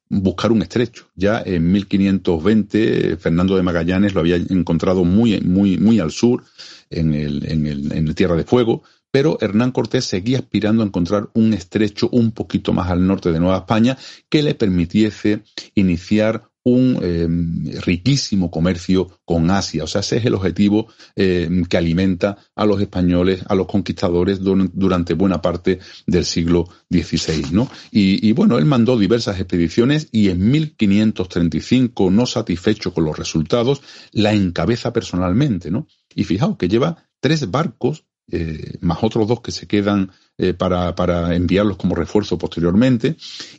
buscar 0.08 0.52
un 0.52 0.62
estrecho. 0.62 1.06
Ya 1.14 1.42
en 1.44 1.70
1520 1.70 3.16
Fernando 3.18 3.56
de 3.56 3.62
Magallanes 3.62 4.14
lo 4.14 4.20
había 4.20 4.36
encontrado 4.36 5.04
muy, 5.04 5.40
muy, 5.40 5.78
muy 5.78 6.00
al 6.00 6.10
sur, 6.10 6.44
en 6.90 7.14
el, 7.14 7.50
en 7.50 7.66
el, 7.66 7.92
en 7.92 8.08
el 8.08 8.14
Tierra 8.14 8.36
de 8.36 8.44
Fuego, 8.44 8.82
pero 9.14 9.38
Hernán 9.40 9.70
Cortés 9.70 10.04
seguía 10.06 10.38
aspirando 10.38 10.82
a 10.82 10.86
encontrar 10.86 11.30
un 11.34 11.54
estrecho 11.54 12.08
un 12.10 12.32
poquito 12.32 12.72
más 12.72 12.90
al 12.90 13.06
norte 13.06 13.30
de 13.30 13.38
Nueva 13.38 13.58
España 13.58 13.96
que 14.28 14.42
le 14.42 14.56
permitiese 14.56 15.42
iniciar 15.76 16.50
un 16.64 16.98
eh, 17.02 17.80
riquísimo 17.80 18.50
comercio 18.50 19.20
con 19.24 19.50
Asia. 19.50 19.84
O 19.84 19.86
sea, 19.86 20.00
ese 20.00 20.16
es 20.16 20.24
el 20.24 20.34
objetivo 20.34 20.88
eh, 21.14 21.48
que 21.68 21.76
alimenta 21.76 22.38
a 22.54 22.64
los 22.64 22.80
españoles, 22.80 23.42
a 23.46 23.54
los 23.54 23.66
conquistadores 23.66 24.40
durante 24.42 25.14
buena 25.14 25.40
parte 25.42 25.78
del 26.06 26.24
siglo 26.24 26.68
XVI. 26.90 27.52
¿no? 27.52 27.70
Y, 27.90 28.26
y, 28.26 28.32
bueno, 28.32 28.58
él 28.58 28.64
mandó 28.64 28.98
diversas 28.98 29.38
expediciones 29.38 30.08
y 30.10 30.30
en 30.30 30.50
1535, 30.50 32.10
no 32.10 32.26
satisfecho 32.26 32.94
con 32.94 33.04
los 33.04 33.18
resultados, 33.18 33.82
la 34.12 34.32
encabeza 34.32 34.92
personalmente. 34.92 35.70
¿no? 35.70 35.86
Y 36.14 36.24
fijaos 36.24 36.56
que 36.56 36.68
lleva 36.68 37.04
tres 37.20 37.50
barcos 37.50 38.04
eh, 38.30 38.78
más 38.80 38.98
otros 39.02 39.28
dos 39.28 39.42
que 39.42 39.50
se 39.50 39.66
quedan 39.66 40.10
eh, 40.38 40.54
para, 40.54 40.94
para, 40.94 41.34
enviarlos 41.34 41.76
como 41.76 41.94
refuerzo 41.94 42.38
posteriormente, 42.38 43.16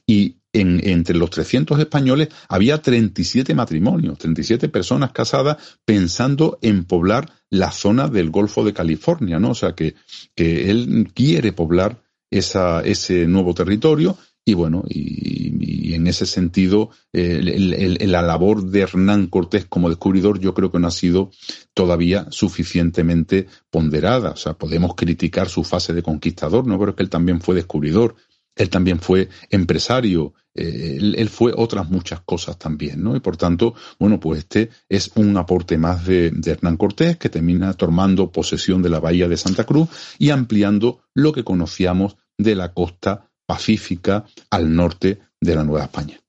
y 0.07 0.37
en, 0.61 0.81
entre 0.87 1.17
los 1.17 1.29
300 1.29 1.79
españoles 1.79 2.29
había 2.47 2.81
37 2.81 3.53
matrimonios, 3.53 4.17
37 4.17 4.69
personas 4.69 5.11
casadas 5.11 5.57
pensando 5.85 6.57
en 6.61 6.85
poblar 6.85 7.31
la 7.49 7.71
zona 7.71 8.07
del 8.07 8.29
Golfo 8.29 8.63
de 8.63 8.73
California, 8.73 9.39
¿no? 9.39 9.51
O 9.51 9.55
sea 9.55 9.73
que, 9.73 9.95
que 10.35 10.69
él 10.71 11.11
quiere 11.13 11.53
poblar 11.53 12.01
esa, 12.29 12.81
ese 12.81 13.27
nuevo 13.27 13.53
territorio 13.53 14.17
y 14.47 14.53
bueno, 14.53 14.83
y, 14.87 15.95
en 15.95 16.05
ese 16.05 16.27
sentido, 16.27 16.91
la 17.11 18.21
labor 18.21 18.65
de 18.65 18.81
Hernán 18.81 19.25
Cortés 19.25 19.65
como 19.65 19.89
descubridor 19.89 20.39
yo 20.39 20.53
creo 20.53 20.71
que 20.71 20.77
no 20.77 20.87
ha 20.87 20.91
sido 20.91 21.31
todavía 21.73 22.27
suficientemente 22.29 23.47
ponderada. 23.71 24.31
O 24.31 24.35
sea, 24.35 24.53
podemos 24.53 24.93
criticar 24.93 25.49
su 25.49 25.63
fase 25.63 25.93
de 25.93 26.03
conquistador, 26.03 26.67
no 26.67 26.77
pero 26.77 26.95
que 26.95 27.01
él 27.01 27.09
también 27.09 27.41
fue 27.41 27.55
descubridor, 27.55 28.15
él 28.55 28.69
también 28.69 28.99
fue 28.99 29.29
empresario, 29.49 30.33
eh, 30.53 30.97
él, 30.99 31.29
fue 31.29 31.53
otras 31.55 31.89
muchas 31.89 32.21
cosas 32.21 32.57
también, 32.57 33.03
¿no? 33.03 33.15
Y 33.15 33.19
por 33.19 33.35
tanto, 33.35 33.75
bueno, 33.99 34.19
pues 34.19 34.39
este 34.39 34.69
es 34.87 35.11
un 35.15 35.35
aporte 35.37 35.77
más 35.77 36.05
de, 36.05 36.31
de, 36.31 36.51
Hernán 36.51 36.77
Cortés 36.77 37.17
que 37.17 37.29
termina 37.29 37.73
tomando 37.73 38.31
posesión 38.31 38.81
de 38.81 38.89
la 38.89 38.99
bahía 38.99 39.27
de 39.27 39.37
Santa 39.37 39.65
Cruz 39.65 39.89
y 40.17 40.29
ampliando 40.29 41.01
lo 41.13 41.33
que 41.33 41.43
conocíamos 41.43 42.15
de 42.37 42.55
la 42.55 42.73
costa 42.73 43.31
pacífica 43.45 44.25
al 44.49 44.73
norte 44.73 45.19
de 45.41 45.55
la 45.55 45.63
Nueva 45.63 45.85
España. 45.85 46.19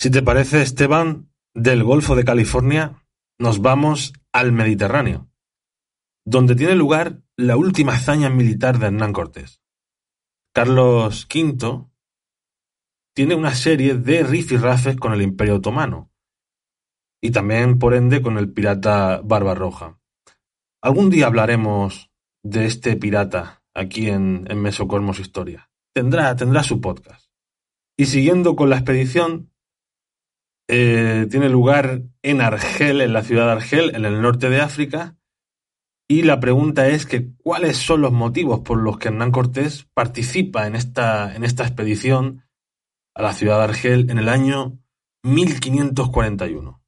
Si 0.00 0.10
te 0.10 0.22
parece, 0.22 0.62
Esteban, 0.62 1.30
del 1.54 1.84
Golfo 1.84 2.16
de 2.16 2.24
California 2.24 3.04
nos 3.38 3.60
vamos 3.60 4.12
al 4.32 4.52
Mediterráneo, 4.52 5.28
donde 6.24 6.54
tiene 6.54 6.74
lugar 6.74 7.22
la 7.36 7.56
última 7.56 7.94
hazaña 7.94 8.30
militar 8.30 8.78
de 8.78 8.86
Hernán 8.86 9.12
Cortés. 9.12 9.59
Carlos 10.52 11.28
V 11.32 11.86
tiene 13.14 13.34
una 13.34 13.54
serie 13.54 13.94
de 13.94 14.22
rifirrafes 14.24 14.96
con 14.96 15.12
el 15.12 15.22
Imperio 15.22 15.56
Otomano 15.56 16.10
y 17.22 17.30
también, 17.30 17.78
por 17.78 17.94
ende, 17.94 18.22
con 18.22 18.38
el 18.38 18.52
pirata 18.52 19.20
Barbarroja. 19.22 19.98
Algún 20.82 21.10
día 21.10 21.26
hablaremos 21.26 22.10
de 22.42 22.64
este 22.64 22.96
pirata 22.96 23.62
aquí 23.74 24.08
en, 24.08 24.46
en 24.48 24.66
Historia. 24.66 25.70
Tendrá, 25.94 26.34
tendrá 26.34 26.62
su 26.62 26.80
podcast. 26.80 27.30
Y 27.98 28.06
siguiendo 28.06 28.56
con 28.56 28.70
la 28.70 28.76
expedición, 28.76 29.52
eh, 30.68 31.26
tiene 31.30 31.48
lugar 31.48 32.02
en 32.22 32.40
Argel, 32.40 33.02
en 33.02 33.12
la 33.12 33.22
ciudad 33.22 33.46
de 33.46 33.52
Argel, 33.52 33.94
en 33.94 34.04
el 34.06 34.22
norte 34.22 34.48
de 34.48 34.60
África. 34.60 35.16
Y 36.10 36.22
la 36.22 36.40
pregunta 36.40 36.88
es 36.88 37.06
cuáles 37.40 37.76
son 37.76 38.00
los 38.00 38.10
motivos 38.10 38.62
por 38.62 38.78
los 38.78 38.98
que 38.98 39.06
Hernán 39.06 39.30
Cortés 39.30 39.86
participa 39.94 40.66
en 40.66 40.74
esta, 40.74 41.36
en 41.36 41.44
esta 41.44 41.62
expedición 41.62 42.42
a 43.14 43.22
la 43.22 43.32
ciudad 43.32 43.58
de 43.58 43.62
Argel 43.62 44.10
en 44.10 44.18
el 44.18 44.28
año 44.28 44.76
1541. 45.22 46.82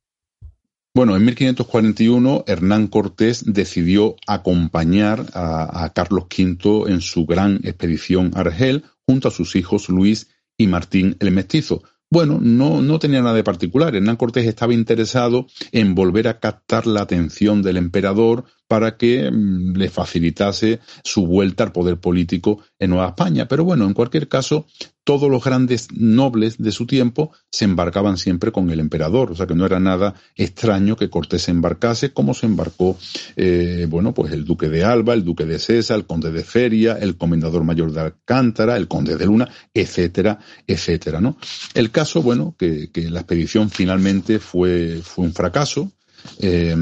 Bueno, 0.92 1.14
en 1.14 1.24
1541 1.24 2.42
Hernán 2.48 2.88
Cortés 2.88 3.44
decidió 3.46 4.16
acompañar 4.26 5.26
a, 5.34 5.88
Carlos 5.94 6.24
V 6.24 6.90
en 6.90 7.00
su 7.00 7.24
gran 7.24 7.60
expedición 7.62 8.32
a 8.34 8.40
Argel 8.40 8.82
junto 9.06 9.28
a 9.28 9.30
sus 9.30 9.54
hijos 9.54 9.88
Luis 9.88 10.30
y 10.58 10.66
Martín 10.66 11.16
el 11.20 11.30
Mestizo. 11.30 11.84
Bueno, 12.10 12.40
no, 12.42 12.82
no 12.82 12.98
tenía 12.98 13.22
nada 13.22 13.36
de 13.36 13.44
particular. 13.44 13.94
Hernán 13.94 14.16
Cortés 14.16 14.46
estaba 14.46 14.74
interesado 14.74 15.46
en 15.70 15.94
volver 15.94 16.26
a 16.26 16.40
captar 16.40 16.88
la 16.88 17.02
atención 17.02 17.62
del 17.62 17.76
emperador 17.76 18.44
para 18.72 18.96
que 18.96 19.30
mm, 19.30 19.74
le 19.76 19.90
facilitase 19.90 20.80
su 21.04 21.26
vuelta 21.26 21.62
al 21.62 21.72
poder 21.72 21.98
político 21.98 22.60
en 22.78 22.88
Nueva 22.88 23.08
España. 23.08 23.46
Pero 23.46 23.64
bueno, 23.64 23.84
en 23.84 23.92
cualquier 23.92 24.28
caso, 24.28 24.64
todos 25.04 25.30
los 25.30 25.44
grandes 25.44 25.88
nobles 25.92 26.56
de 26.56 26.72
su 26.72 26.86
tiempo 26.86 27.32
se 27.50 27.66
embarcaban 27.66 28.16
siempre 28.16 28.50
con 28.50 28.70
el 28.70 28.80
emperador, 28.80 29.30
o 29.30 29.34
sea 29.34 29.46
que 29.46 29.54
no 29.54 29.66
era 29.66 29.78
nada 29.78 30.14
extraño 30.36 30.96
que 30.96 31.10
Cortés 31.10 31.42
se 31.42 31.50
embarcase, 31.50 32.14
como 32.14 32.32
se 32.32 32.46
embarcó, 32.46 32.96
eh, 33.36 33.86
bueno, 33.90 34.14
pues 34.14 34.32
el 34.32 34.46
duque 34.46 34.70
de 34.70 34.84
Alba, 34.84 35.12
el 35.12 35.22
duque 35.22 35.44
de 35.44 35.58
César, 35.58 35.98
el 35.98 36.06
conde 36.06 36.30
de 36.30 36.42
Feria, 36.42 36.96
el 36.98 37.18
comendador 37.18 37.64
mayor 37.64 37.92
de 37.92 38.00
Alcántara, 38.00 38.78
el 38.78 38.88
conde 38.88 39.18
de 39.18 39.26
Luna, 39.26 39.50
etcétera, 39.74 40.38
etcétera, 40.66 41.20
¿no? 41.20 41.36
El 41.74 41.90
caso, 41.90 42.22
bueno, 42.22 42.56
que, 42.58 42.88
la 42.94 43.20
expedición 43.20 43.68
finalmente 43.68 44.38
fue, 44.38 45.02
fue 45.02 45.26
un 45.26 45.34
fracaso, 45.34 45.92
eh, 46.40 46.74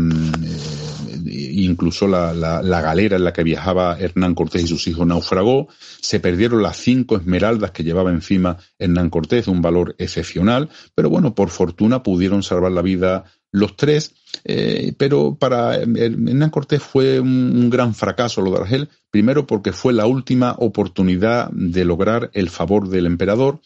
incluso 1.27 2.07
la, 2.07 2.33
la, 2.35 2.81
galera 2.81 3.17
en 3.17 3.25
la 3.25 3.33
que 3.33 3.43
viajaba 3.43 3.99
Hernán 3.99 4.35
Cortés 4.35 4.65
y 4.65 4.67
sus 4.67 4.87
hijos 4.87 5.07
naufragó, 5.07 5.69
se 6.01 6.21
perdieron 6.21 6.63
las 6.63 6.77
cinco 6.77 7.17
esmeraldas 7.17 7.71
que 7.71 7.85
llevaba 7.85 8.11
encima 8.11 8.59
Hernán 8.79 9.11
Cortés, 9.11 9.49
un 9.49 9.63
valor 9.63 9.95
excepcional, 9.99 10.69
pero 10.95 11.11
bueno, 11.11 11.35
por 11.35 11.51
fortuna 11.51 12.03
pudieron 12.03 12.43
salvar 12.43 12.73
la 12.73 12.83
vida 12.83 13.25
los 13.53 13.77
tres, 13.77 14.15
eh, 14.45 14.93
pero 14.97 15.35
para 15.35 15.75
Hernán 15.75 16.51
Cortés 16.51 16.83
fue 16.83 17.19
un, 17.19 17.69
gran 17.69 17.95
fracaso 17.95 18.43
lo 18.43 18.53
de 18.53 18.59
Argel, 18.59 18.89
primero 19.11 19.47
porque 19.47 19.73
fue 19.73 19.93
la 19.93 20.07
última 20.07 20.55
oportunidad 20.59 21.51
de 21.51 21.85
lograr 21.85 22.31
el 22.33 22.49
favor 22.49 22.89
del 22.89 23.07
emperador, 23.07 23.61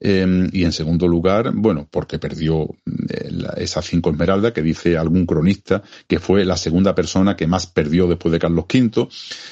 em, 0.00 0.48
y 0.52 0.64
en 0.64 0.72
segundo 0.72 1.06
lugar, 1.06 1.52
bueno, 1.54 1.86
porque 1.90 2.18
perdió 2.18 2.68
eh, 3.08 3.30
esas 3.56 3.84
cinco 3.86 4.10
esmeraldas 4.10 4.52
que 4.52 4.62
dice 4.62 4.96
algún 4.96 5.24
cronista 5.24 5.82
que 6.06 6.18
fue 6.18 6.44
la 6.44 6.56
segunda 6.56 6.94
persona 6.94 7.36
que 7.36 7.46
más 7.46 7.66
perdió 7.66 8.06
después 8.08 8.32
de 8.32 8.38
Carlos 8.38 8.64
V. 8.72 9.08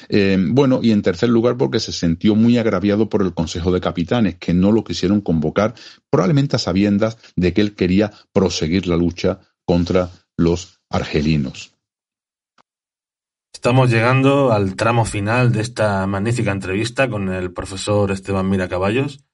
Em, 0.09 0.53
bueno, 0.53 0.79
y 0.83 0.91
en 0.91 1.01
tercer 1.01 1.29
lugar 1.29 1.57
porque 1.57 1.79
se 1.79 1.91
sintió 1.93 2.35
muy 2.35 2.57
agraviado 2.57 3.09
por 3.09 3.21
el 3.21 3.33
Consejo 3.33 3.71
de 3.71 3.81
Capitanes, 3.81 4.35
que 4.35 4.53
no 4.53 4.71
lo 4.71 4.83
quisieron 4.83 5.21
convocar, 5.21 5.75
probablemente 6.09 6.57
a 6.57 6.59
sabiendas 6.59 7.17
de 7.35 7.53
que 7.53 7.61
él 7.61 7.75
quería 7.75 8.11
proseguir 8.33 8.87
la 8.87 8.97
lucha 8.97 9.39
contra 9.67 10.09
los 10.37 10.79
argelinos. 10.89 11.73
Estamos 13.53 13.89
llegando 13.89 14.53
al 14.53 14.75
tramo 14.75 15.03
final 15.03 15.51
de 15.51 15.61
esta 15.61 16.07
magnífica 16.07 16.51
entrevista 16.51 17.09
con 17.09 17.29
el 17.29 17.51
profesor 17.51 18.11
Esteban 18.11 18.49
Mira 18.49 18.69
Caballos. 18.69 19.25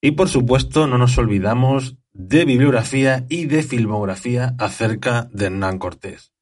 Y 0.00 0.12
por 0.12 0.28
supuesto 0.28 0.86
no 0.86 0.96
nos 0.96 1.18
olvidamos 1.18 1.96
de 2.12 2.44
bibliografía 2.44 3.26
y 3.28 3.46
de 3.46 3.62
filmografía 3.62 4.54
acerca 4.58 5.28
de 5.32 5.46
Hernán 5.46 5.78
Cortés. 5.78 6.32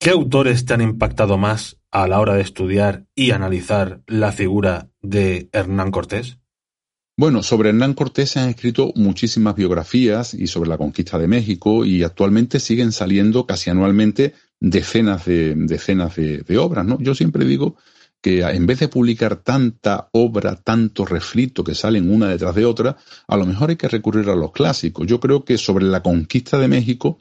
¿Qué 0.00 0.10
autores 0.10 0.64
te 0.64 0.74
han 0.74 0.80
impactado 0.80 1.38
más 1.38 1.78
a 1.90 2.08
la 2.08 2.18
hora 2.18 2.34
de 2.34 2.42
estudiar 2.42 3.06
y 3.14 3.30
analizar 3.30 4.02
la 4.06 4.32
figura 4.32 4.90
de 5.00 5.48
Hernán 5.52 5.90
Cortés? 5.90 6.38
Bueno, 7.18 7.42
sobre 7.42 7.70
Hernán 7.70 7.94
Cortés 7.94 8.30
se 8.30 8.38
han 8.38 8.48
escrito 8.48 8.92
muchísimas 8.94 9.56
biografías 9.56 10.34
y 10.34 10.46
sobre 10.46 10.68
la 10.68 10.78
conquista 10.78 11.18
de 11.18 11.26
México 11.26 11.84
y 11.84 12.04
actualmente 12.04 12.60
siguen 12.60 12.92
saliendo 12.92 13.44
casi 13.44 13.70
anualmente 13.70 14.34
decenas 14.60 15.26
de, 15.26 15.52
decenas 15.56 16.14
de, 16.14 16.58
obras, 16.58 16.86
¿no? 16.86 16.96
Yo 17.00 17.16
siempre 17.16 17.44
digo 17.44 17.74
que 18.20 18.42
en 18.42 18.66
vez 18.66 18.78
de 18.78 18.86
publicar 18.86 19.34
tanta 19.34 20.10
obra, 20.12 20.54
tanto 20.62 21.04
refrito 21.04 21.64
que 21.64 21.74
salen 21.74 22.08
una 22.08 22.28
detrás 22.28 22.54
de 22.54 22.64
otra, 22.64 22.96
a 23.26 23.36
lo 23.36 23.46
mejor 23.46 23.70
hay 23.70 23.76
que 23.76 23.88
recurrir 23.88 24.28
a 24.28 24.36
los 24.36 24.52
clásicos. 24.52 25.04
Yo 25.08 25.18
creo 25.18 25.44
que 25.44 25.58
sobre 25.58 25.86
la 25.86 26.04
conquista 26.04 26.56
de 26.56 26.68
México, 26.68 27.18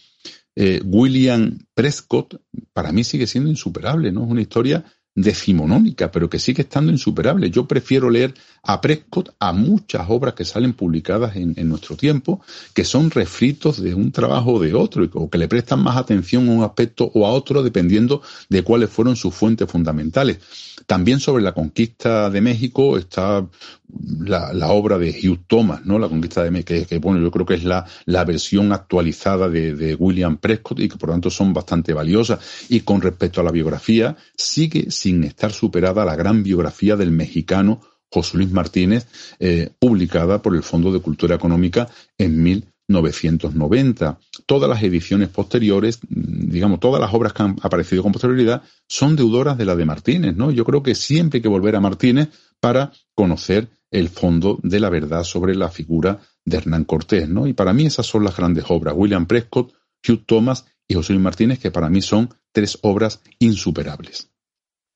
eh, 0.55 0.79
William 0.85 1.57
Prescott 1.73 2.39
para 2.71 2.91
mí 2.91 3.03
sigue 3.03 3.25
siendo 3.25 3.49
insuperable, 3.49 4.11
¿no? 4.11 4.25
Es 4.25 4.29
una 4.29 4.41
historia 4.41 4.85
decimonónica, 5.17 6.11
pero 6.11 6.29
que 6.29 6.37
sigue 6.37 6.61
estando 6.61 6.91
insuperable. 6.91 7.49
Yo 7.49 7.67
prefiero 7.67 8.11
leer 8.11 8.35
a 8.61 8.79
Prescott 8.79 9.33
a 9.39 9.51
muchas 9.51 10.05
obras 10.09 10.35
que 10.35 10.45
salen 10.45 10.73
publicadas 10.73 11.35
en, 11.35 11.55
nuestro 11.67 11.97
tiempo, 11.97 12.39
que 12.75 12.83
son 12.83 13.09
refritos 13.09 13.81
de 13.81 13.95
un 13.95 14.11
trabajo 14.11 14.53
o 14.53 14.59
de 14.59 14.75
otro, 14.75 15.09
o 15.13 15.27
que 15.27 15.39
le 15.39 15.47
prestan 15.47 15.81
más 15.81 15.97
atención 15.97 16.47
a 16.47 16.51
un 16.51 16.63
aspecto 16.63 17.11
o 17.15 17.25
a 17.25 17.31
otro 17.31 17.63
dependiendo 17.63 18.21
de 18.47 18.61
cuáles 18.61 18.91
fueron 18.91 19.15
sus 19.15 19.33
fuentes 19.33 19.67
fundamentales. 19.67 20.37
También 20.85 21.19
sobre 21.19 21.43
la 21.43 21.53
conquista 21.53 22.29
de 22.29 22.39
México 22.39 22.95
está 22.99 23.43
la, 23.87 24.69
obra 24.69 24.97
de 24.97 25.09
Hugh 25.09 25.45
Thomas, 25.47 25.85
¿no? 25.85 25.97
La 25.99 26.09
conquista 26.09 26.43
de 26.43 26.51
México, 26.51 26.73
que, 26.87 26.99
bueno, 26.99 27.21
yo 27.21 27.31
creo 27.31 27.45
que 27.45 27.53
es 27.55 27.63
la, 27.63 27.85
la 28.05 28.25
versión 28.25 28.73
actualizada 28.73 29.49
de, 29.49 29.75
de, 29.75 29.95
William 29.95 30.37
Prescott 30.37 30.79
y 30.79 30.89
que 30.89 30.97
por 30.97 31.09
lo 31.09 31.13
tanto 31.13 31.29
son 31.29 31.53
bastante 31.53 31.93
valiosas. 31.93 32.39
Y 32.69 32.81
con 32.81 33.01
respecto 33.01 33.41
a 33.41 33.43
la 33.43 33.51
biografía, 33.51 34.17
sigue 34.35 34.91
sin 34.91 35.23
estar 35.23 35.51
superada 35.51 36.05
la 36.05 36.15
gran 36.15 36.43
biografía 36.43 36.95
del 36.95 37.11
mexicano 37.11 37.81
José 38.11 38.37
Luis 38.37 38.51
Martínez, 38.51 39.07
eh, 39.39 39.69
publicada 39.79 40.41
por 40.41 40.55
el 40.55 40.63
Fondo 40.63 40.91
de 40.91 41.01
Cultura 41.01 41.35
Económica 41.35 41.89
en 42.17 42.41
1990. 42.41 44.19
Todas 44.45 44.69
las 44.69 44.81
ediciones 44.81 45.29
posteriores, 45.29 45.99
mm, 46.07 46.49
digamos, 46.49 46.79
todas 46.79 47.01
las 47.01 47.13
obras 47.13 47.33
que 47.33 47.43
han 47.43 47.55
aparecido 47.61 48.03
con 48.03 48.13
posterioridad 48.13 48.63
son 48.87 49.15
deudoras 49.15 49.57
de 49.57 49.65
la 49.65 49.75
de 49.75 49.85
Martínez, 49.85 50.35
¿no? 50.35 50.51
Yo 50.51 50.63
creo 50.63 50.83
que 50.83 50.95
siempre 50.95 51.37
hay 51.37 51.41
que 51.41 51.49
volver 51.49 51.75
a 51.75 51.81
Martínez 51.81 52.29
para 52.59 52.91
conocer 53.13 53.69
el 53.91 54.09
fondo 54.09 54.59
de 54.63 54.79
la 54.79 54.89
verdad 54.89 55.23
sobre 55.23 55.55
la 55.55 55.69
figura 55.69 56.19
de 56.45 56.57
Hernán 56.57 56.85
Cortés, 56.85 57.29
¿no? 57.29 57.47
Y 57.47 57.53
para 57.53 57.73
mí 57.73 57.85
esas 57.85 58.05
son 58.05 58.23
las 58.23 58.35
grandes 58.35 58.65
obras, 58.69 58.93
William 58.95 59.25
Prescott, 59.25 59.73
Hugh 60.07 60.25
Thomas 60.25 60.65
y 60.87 60.95
José 60.95 61.13
Luis 61.13 61.23
Martínez, 61.23 61.59
que 61.59 61.71
para 61.71 61.89
mí 61.89 62.01
son 62.01 62.29
tres 62.51 62.79
obras 62.81 63.21
insuperables. 63.39 64.31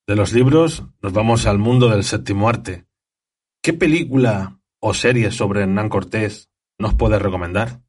De 0.08 0.16
los 0.16 0.34
libros 0.34 0.84
nos 1.02 1.14
vamos 1.14 1.46
al 1.46 1.58
mundo 1.58 1.90
del 1.90 2.04
séptimo 2.04 2.50
arte. 2.50 2.86
¿Qué 3.62 3.74
película 3.74 4.60
o 4.80 4.94
serie 4.94 5.32
sobre 5.32 5.62
Hernán 5.62 5.90
Cortés 5.90 6.50
nos 6.80 6.96
puedes 6.96 7.22
recomendar? 7.22 7.82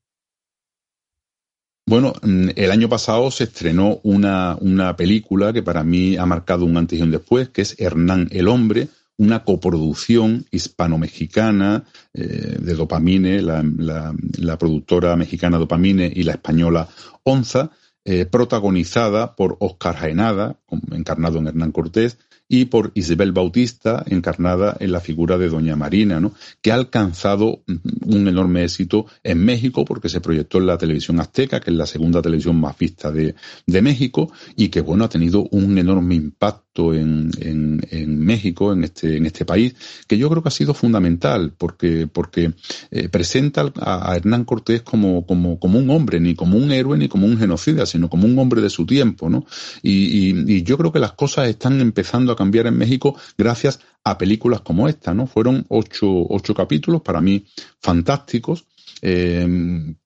Bueno, 1.87 2.13
mm, 2.23 2.51
el 2.55 2.71
año 2.71 2.89
pasado 2.89 3.31
se 3.31 3.45
estrenó 3.45 4.01
una, 4.05 4.57
una, 4.61 4.95
película 4.97 5.53
que 5.53 5.63
para 5.63 5.83
mí 5.83 6.17
ha 6.17 6.27
marcado 6.27 6.65
un 6.65 6.77
antes 6.77 6.99
y 6.99 7.03
un 7.03 7.11
después, 7.11 7.49
que 7.49 7.63
es 7.63 7.79
Hernán 7.81 8.29
el 8.31 8.49
Hombre, 8.49 8.89
una 9.23 9.45
coproducción 9.45 10.47
hispano-mexicana 10.51 11.85
eh, 12.13 12.57
de 12.61 12.75
Dopamine, 12.75 13.41
la, 13.41 14.59
productora 14.59 15.15
mexicana 15.15 15.59
Dopamine 15.59 16.13
y 16.13 16.25
la 16.25 16.33
española 16.33 16.89
Onza, 17.23 17.71
eh, 18.05 18.27
protagonizada 18.27 19.37
por 19.37 19.57
Oscar 19.61 19.95
Jaenada, 19.95 20.57
encarnado 20.91 21.39
en 21.39 21.47
Hernán 21.47 21.71
Cortés, 21.71 22.19
y 22.53 22.67
por 22.67 22.93
Isabel 22.95 23.33
Bautista, 23.33 24.05
encarnada 24.07 24.77
en 24.79 24.93
la 24.93 25.01
figura 25.01 25.39
de 25.39 25.49
Doña 25.49 25.75
Marina, 25.75 26.21
¿no? 26.21 26.35
que 26.61 26.71
ha 26.71 26.75
alcanzado 26.75 27.63
un 28.05 28.29
enorme 28.29 28.63
éxito 28.63 29.07
en 29.25 29.43
México 29.43 29.87
porque 29.87 30.11
se 30.11 30.21
proyectó 30.21 30.59
en 30.59 30.67
la 30.67 30.77
televisión 30.77 31.19
azteca, 31.19 31.61
que 31.61 31.71
es 31.71 31.77
la 31.79 31.87
segunda 31.87 32.21
televisión 32.21 32.61
más 32.61 32.77
vista 32.77 33.11
de, 33.11 33.35
de 33.67 33.81
México, 33.81 34.31
y 34.55 34.69
que 34.69 34.83
bueno, 34.83 35.05
ha 35.05 35.09
tenido 35.09 35.49
un 35.51 35.79
enorme 35.79 36.15
impacto 36.15 36.63
en, 36.79 37.31
en, 37.39 37.87
en, 37.91 38.19
México, 38.19 38.73
en 38.73 38.85
este, 38.85 39.17
en 39.17 39.27
este 39.27 39.45
país, 39.45 39.75
que 40.07 40.17
yo 40.17 40.31
creo 40.31 40.43
que 40.43 40.49
ha 40.49 40.53
sido 40.53 40.73
fundamental, 40.73 41.53
porque, 41.57 42.07
porque 42.07 42.55
eh, 42.91 43.09
presenta 43.09 43.71
a, 43.81 44.17
Hernán 44.17 44.45
Cortés 44.45 44.83
como, 44.83 45.27
como, 45.27 45.59
como 45.59 45.79
un 45.79 45.91
hombre, 45.91 46.19
ni 46.19 46.35
como 46.35 46.57
un 46.57 46.73
héroe, 46.73 46.97
ni 46.97 47.09
como 47.09 47.27
un 47.27 47.39
genocida, 47.39 47.85
sino 47.85 48.09
como 48.09 48.27
un 48.27 48.39
hombre 48.39 48.63
de 48.63 48.71
su 48.71 48.87
tiempo, 48.87 49.29
¿no? 49.29 49.45
Y, 49.83 50.51
y, 50.51 50.63
yo 50.63 50.79
creo 50.79 50.93
que 50.93 50.99
las 50.99 51.13
cosas 51.13 51.49
están 51.49 51.81
empezando 51.81 52.33
a 52.33 52.37
cambiar 52.43 52.67
en 52.67 52.77
México 52.77 53.17
gracias 53.39 53.81
a 54.05 54.19
películas 54.19 54.61
como 54.63 54.89
esta, 54.89 55.15
¿no? 55.15 55.27
Fueron 55.27 55.65
ocho, 55.69 56.09
ocho 56.29 56.55
capítulos, 56.55 57.03
para 57.03 57.21
mí 57.21 57.45
fantásticos. 57.81 58.67
Eh, 59.01 59.47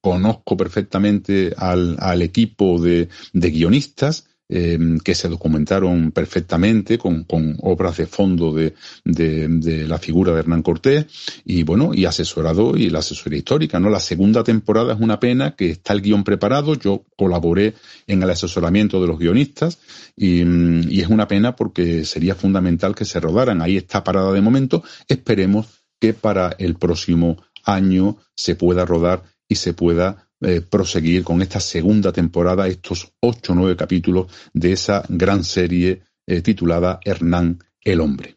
conozco 0.01 0.57
perfectamente 0.57 1.53
al, 1.57 1.97
al 1.99 2.23
equipo 2.23 2.81
de, 2.81 3.09
de 3.33 3.51
guionistas 3.51 4.27
Em, 4.49 5.01
que 5.01 5.17
se 5.17 5.29
documentaron 5.29 6.13
perfectamente 6.13 6.99
con, 6.99 7.27
obras 7.63 7.97
de 7.97 8.07
fondo 8.07 8.53
de, 8.55 8.75
de, 9.05 9.89
la 9.89 9.99
figura 9.99 10.33
de 10.33 10.39
Hernán 10.39 10.63
Cortés 10.63 11.07
y 11.45 11.65
bueno, 11.65 11.93
y 11.93 12.05
asesorado 12.05 12.77
y 12.77 12.89
la 12.89 13.01
asesoría 13.01 13.39
histórica, 13.39 13.81
¿no? 13.81 13.91
La 13.91 13.99
segunda 13.99 14.45
temporada 14.45 14.93
es 14.93 15.01
una 15.01 15.19
pena 15.19 15.57
que 15.57 15.71
está 15.71 15.95
el 15.95 16.01
guion 16.01 16.23
preparado, 16.23 16.77
yo 16.77 17.05
colaboré 17.17 17.75
en 18.07 18.23
el 18.23 18.31
asesoramiento 18.31 19.01
de 19.01 19.09
los 19.09 19.19
guionistas 19.19 19.81
y, 20.17 20.43
y 20.43 21.01
es 21.01 21.09
una 21.09 21.27
pena 21.27 21.57
porque 21.57 22.05
sería 22.05 22.37
fundamental 22.37 22.95
que 22.95 23.05
se 23.05 23.19
rodaran. 23.19 23.63
Ahí 23.63 23.77
está 23.77 24.05
parada 24.05 24.31
de 24.31 24.43
momento, 24.43 24.85
esperemos 25.09 25.67
que 26.01 26.15
para 26.15 26.55
el 26.61 26.77
próximo 26.77 27.37
año 27.65 28.19
se 28.37 28.55
pueda 28.55 28.85
rodar 28.85 29.25
y 29.49 29.57
se 29.57 29.75
pueda 29.75 30.26
eh, 30.41 30.61
proseguir 30.61 31.25
con 31.25 31.41
esta 31.43 31.61
segunda 31.61 32.13
temporada, 32.13 32.69
estos 32.69 33.13
ocho 33.21 33.53
o 33.53 33.57
nueve 33.57 33.77
capítulos 33.77 34.27
de 34.53 34.73
esa 34.73 35.03
gran 35.09 35.45
serie 35.45 36.03
eh, 36.27 36.43
titulada 36.43 37.01
Hernán 37.05 37.59
el 37.83 38.01
Hombre. 38.01 38.37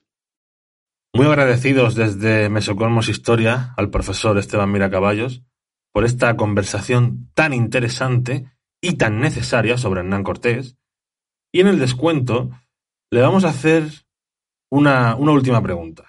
Muy 1.13 1.25
agradecidos 1.25 1.95
desde 1.95 2.49
Mesocosmos 2.49 3.09
Historia 3.09 3.73
al 3.75 3.89
profesor 3.89 4.37
Esteban 4.37 4.71
Miracaballos 4.71 5.43
por 5.91 6.05
esta 6.05 6.37
conversación 6.37 7.31
tan 7.33 7.51
interesante 7.53 8.45
y 8.79 8.93
tan 8.93 9.19
necesaria 9.19 9.77
sobre 9.77 10.01
Hernán 10.01 10.23
Cortés. 10.23 10.77
Y 11.51 11.61
en 11.61 11.67
el 11.67 11.79
descuento 11.79 12.51
le 13.11 13.21
vamos 13.21 13.43
a 13.43 13.49
hacer 13.49 13.89
una, 14.69 15.15
una 15.15 15.31
última 15.31 15.61
pregunta. 15.63 16.08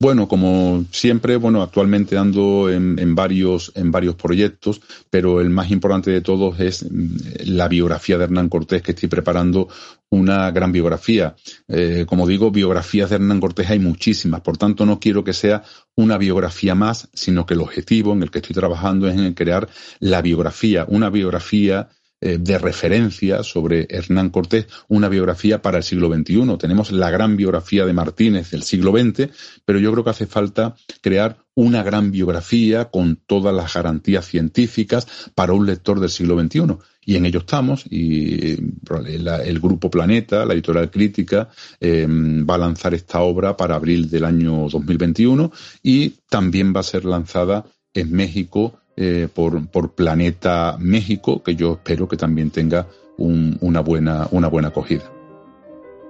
Bueno, 0.00 0.28
como 0.28 0.84
siempre, 0.92 1.34
bueno, 1.34 1.60
actualmente 1.60 2.16
ando 2.16 2.70
en, 2.70 3.16
varios, 3.16 3.72
en 3.74 3.90
varios 3.90 4.14
proyectos, 4.14 4.80
pero 5.10 5.40
el 5.40 5.50
más 5.50 5.72
importante 5.72 6.12
de 6.12 6.20
todos 6.20 6.60
es 6.60 6.84
mm, 6.88 7.16
la 7.46 7.66
biografía 7.66 8.16
de 8.16 8.22
Hernán 8.22 8.48
Cortés, 8.48 8.80
que 8.80 8.92
estoy 8.92 9.08
preparando 9.08 9.66
una 10.10 10.52
gran 10.52 10.70
biografía. 10.70 11.34
Eh, 11.66 12.04
como 12.06 12.28
digo, 12.28 12.52
biografías 12.52 13.10
de 13.10 13.16
Hernán 13.16 13.40
Cortés 13.40 13.70
hay 13.70 13.80
muchísimas, 13.80 14.40
por 14.42 14.56
tanto 14.56 14.86
no 14.86 15.00
quiero 15.00 15.24
que 15.24 15.32
sea 15.32 15.64
una 15.96 16.16
biografía 16.16 16.76
más, 16.76 17.08
sino 17.12 17.44
que 17.44 17.54
el 17.54 17.60
objetivo 17.60 18.12
en 18.12 18.22
el 18.22 18.30
que 18.30 18.38
estoy 18.38 18.54
trabajando 18.54 19.08
es 19.08 19.16
en 19.16 19.34
crear 19.34 19.68
la 19.98 20.22
biografía, 20.22 20.84
una 20.88 21.10
biografía 21.10 21.88
eh, 22.20 22.38
de 22.40 22.58
referencia 22.58 23.44
sobre 23.44 23.86
Hernán 23.90 24.30
Cortés, 24.30 24.66
una 24.88 25.08
biografía 25.08 25.62
para 25.62 25.78
el 25.78 25.84
siglo 25.84 26.12
XXI. 26.12 26.56
Tenemos 26.58 26.90
la 26.90 27.10
gran 27.10 27.36
biografía 27.36 27.86
de 27.86 27.92
Martínez 27.92 28.50
del 28.50 28.64
siglo 28.64 28.90
XX, 28.90 29.30
pero 29.64 29.78
yo 29.78 29.92
creo 29.92 30.02
que 30.02 30.10
hace 30.10 30.26
falta 30.26 30.74
crear 31.00 31.38
una 31.54 31.84
gran 31.84 32.10
biografía 32.10 32.86
con 32.86 33.20
todas 33.24 33.54
las 33.54 33.72
garantías 33.72 34.26
científicas 34.26 35.06
para 35.36 35.52
un 35.52 35.66
lector 35.66 36.00
del 36.00 36.10
siglo 36.10 36.40
XXI. 36.40 36.76
Y 37.04 37.14
en 37.14 37.26
ello 37.26 37.38
estamos, 37.38 37.84
y 37.88 38.50
el 38.52 39.60
Grupo 39.60 39.88
Planeta, 39.88 40.44
la 40.44 40.54
editorial 40.54 40.90
crítica, 40.90 41.48
em, 41.78 42.44
va 42.44 42.56
a 42.56 42.58
lanzar 42.58 42.94
esta 42.94 43.20
obra 43.20 43.56
para 43.56 43.76
abril 43.76 44.10
del 44.10 44.24
año 44.24 44.68
2021 44.68 45.52
y 45.82 46.16
también 46.28 46.74
va 46.74 46.80
a 46.80 46.82
ser 46.82 47.04
lanzada 47.04 47.64
en 47.94 48.12
México 48.12 48.80
eh, 49.00 49.28
por, 49.32 49.64
por, 49.68 49.92
Planeta 49.92 50.76
México, 50.80 51.40
que 51.40 51.54
yo 51.54 51.74
espero 51.74 52.08
que 52.08 52.16
también 52.16 52.50
tenga 52.50 52.88
una, 53.16 53.80
buena, 53.80 54.26
una 54.32 54.48
buena 54.48 54.68
acogida. 54.68 55.04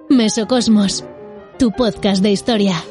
Mesocosmos, 0.09 1.05
tu 1.59 1.71
podcast 1.71 2.23
de 2.23 2.31
historia. 2.31 2.83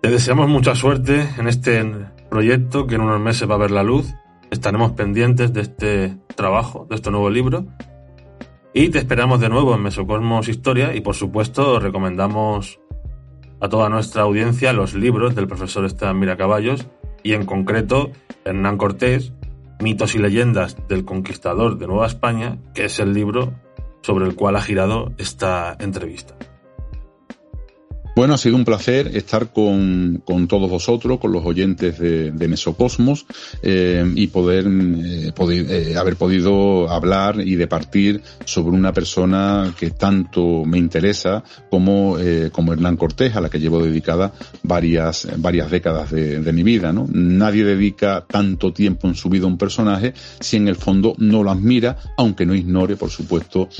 Te 0.00 0.10
deseamos 0.10 0.48
mucha 0.48 0.74
suerte 0.74 1.28
en 1.36 1.48
este 1.48 1.84
proyecto 2.30 2.86
que 2.86 2.94
en 2.94 3.02
unos 3.02 3.20
meses 3.20 3.50
va 3.50 3.56
a 3.56 3.58
ver 3.58 3.72
la 3.72 3.82
luz. 3.82 4.14
Estaremos 4.50 4.92
pendientes 4.92 5.52
de 5.52 5.60
este 5.60 6.16
trabajo, 6.34 6.86
de 6.88 6.96
este 6.96 7.10
nuevo 7.10 7.28
libro. 7.28 7.66
Y 8.72 8.88
te 8.88 9.00
esperamos 9.00 9.38
de 9.38 9.50
nuevo 9.50 9.74
en 9.74 9.82
Mesocosmos 9.82 10.48
Historia 10.48 10.96
y 10.96 11.02
por 11.02 11.14
supuesto 11.14 11.78
recomendamos 11.78 12.80
a 13.62 13.68
toda 13.68 13.88
nuestra 13.88 14.22
audiencia 14.22 14.72
los 14.72 14.92
libros 14.92 15.36
del 15.36 15.46
profesor 15.46 15.84
Esteban 15.84 16.18
Miracaballos 16.18 16.84
y 17.22 17.34
en 17.34 17.46
concreto 17.46 18.10
Hernán 18.44 18.76
Cortés, 18.76 19.32
Mitos 19.78 20.16
y 20.16 20.18
leyendas 20.18 20.76
del 20.88 21.04
conquistador 21.04 21.78
de 21.78 21.86
Nueva 21.86 22.08
España, 22.08 22.58
que 22.74 22.86
es 22.86 22.98
el 22.98 23.14
libro 23.14 23.54
sobre 24.00 24.26
el 24.26 24.34
cual 24.34 24.56
ha 24.56 24.62
girado 24.62 25.12
esta 25.16 25.76
entrevista. 25.78 26.34
Bueno, 28.14 28.34
ha 28.34 28.38
sido 28.38 28.56
un 28.56 28.66
placer 28.66 29.16
estar 29.16 29.52
con, 29.52 30.22
con 30.26 30.46
todos 30.46 30.68
vosotros, 30.68 31.18
con 31.18 31.32
los 31.32 31.46
oyentes 31.46 31.98
de, 31.98 32.30
Mesocosmos 32.46 33.24
eh, 33.62 34.04
y 34.14 34.26
poder, 34.26 34.66
eh, 34.66 35.32
eh, 35.34 35.94
haber 35.96 36.16
podido 36.16 36.90
hablar 36.90 37.40
y 37.40 37.54
departir 37.54 38.20
sobre 38.44 38.76
una 38.76 38.92
persona 38.92 39.72
que 39.78 39.90
tanto 39.90 40.64
me 40.66 40.76
interesa 40.76 41.42
como, 41.70 42.18
eh, 42.18 42.50
como 42.52 42.74
Hernán 42.74 42.98
Cortés, 42.98 43.34
a 43.34 43.40
la 43.40 43.48
que 43.48 43.60
llevo 43.60 43.82
dedicada 43.82 44.32
varias, 44.62 45.26
varias 45.38 45.70
décadas 45.70 46.10
de, 46.10 46.52
mi 46.52 46.62
vida. 46.62 46.92
Nadie 46.92 47.64
dedica 47.64 48.26
tanto 48.28 48.74
tiempo 48.74 49.08
en 49.08 49.14
su 49.14 49.30
vida 49.30 49.44
a 49.44 49.48
un 49.48 49.56
personaje 49.56 50.12
si 50.38 50.58
en 50.58 50.68
el 50.68 50.76
fondo 50.76 51.14
no 51.16 51.42
lo 51.42 51.50
admira, 51.50 51.96
aunque 52.18 52.44
no 52.44 52.54
ignore, 52.54 52.96
por 52.96 53.08
supuesto, 53.08 53.70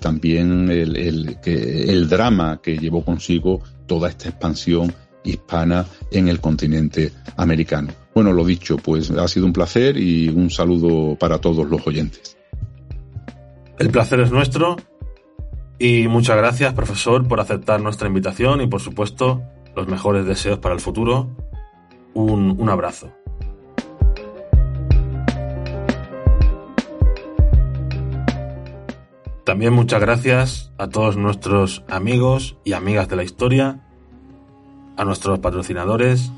también 0.00 0.70
el, 0.70 0.96
el, 0.96 1.36
el 1.44 2.08
drama 2.08 2.58
que 2.62 2.78
llevó 2.78 3.04
consigo 3.04 3.49
toda 3.86 4.08
esta 4.08 4.28
expansión 4.28 4.94
hispana 5.24 5.86
en 6.10 6.28
el 6.28 6.40
continente 6.40 7.12
americano. 7.36 7.92
Bueno, 8.14 8.32
lo 8.32 8.44
dicho, 8.44 8.76
pues 8.76 9.10
ha 9.10 9.28
sido 9.28 9.46
un 9.46 9.52
placer 9.52 9.96
y 9.96 10.28
un 10.28 10.50
saludo 10.50 11.16
para 11.16 11.38
todos 11.38 11.68
los 11.68 11.86
oyentes. 11.86 12.36
El 13.78 13.90
placer 13.90 14.20
es 14.20 14.30
nuestro 14.30 14.76
y 15.78 16.08
muchas 16.08 16.36
gracias, 16.36 16.74
profesor, 16.74 17.26
por 17.26 17.40
aceptar 17.40 17.80
nuestra 17.80 18.08
invitación 18.08 18.60
y, 18.60 18.66
por 18.66 18.80
supuesto, 18.80 19.42
los 19.74 19.88
mejores 19.88 20.26
deseos 20.26 20.58
para 20.58 20.74
el 20.74 20.80
futuro. 20.80 21.30
Un, 22.12 22.68
abrazo. 22.68 23.10
También 29.50 29.72
muchas 29.72 30.00
gracias 30.00 30.72
a 30.78 30.86
todos 30.86 31.16
nuestros 31.16 31.82
amigos 31.88 32.56
y 32.64 32.74
amigas 32.74 33.08
de 33.08 33.16
la 33.16 33.24
historia, 33.24 33.80
a 34.96 35.04
nuestros 35.04 35.40
patrocinadores, 35.40 36.30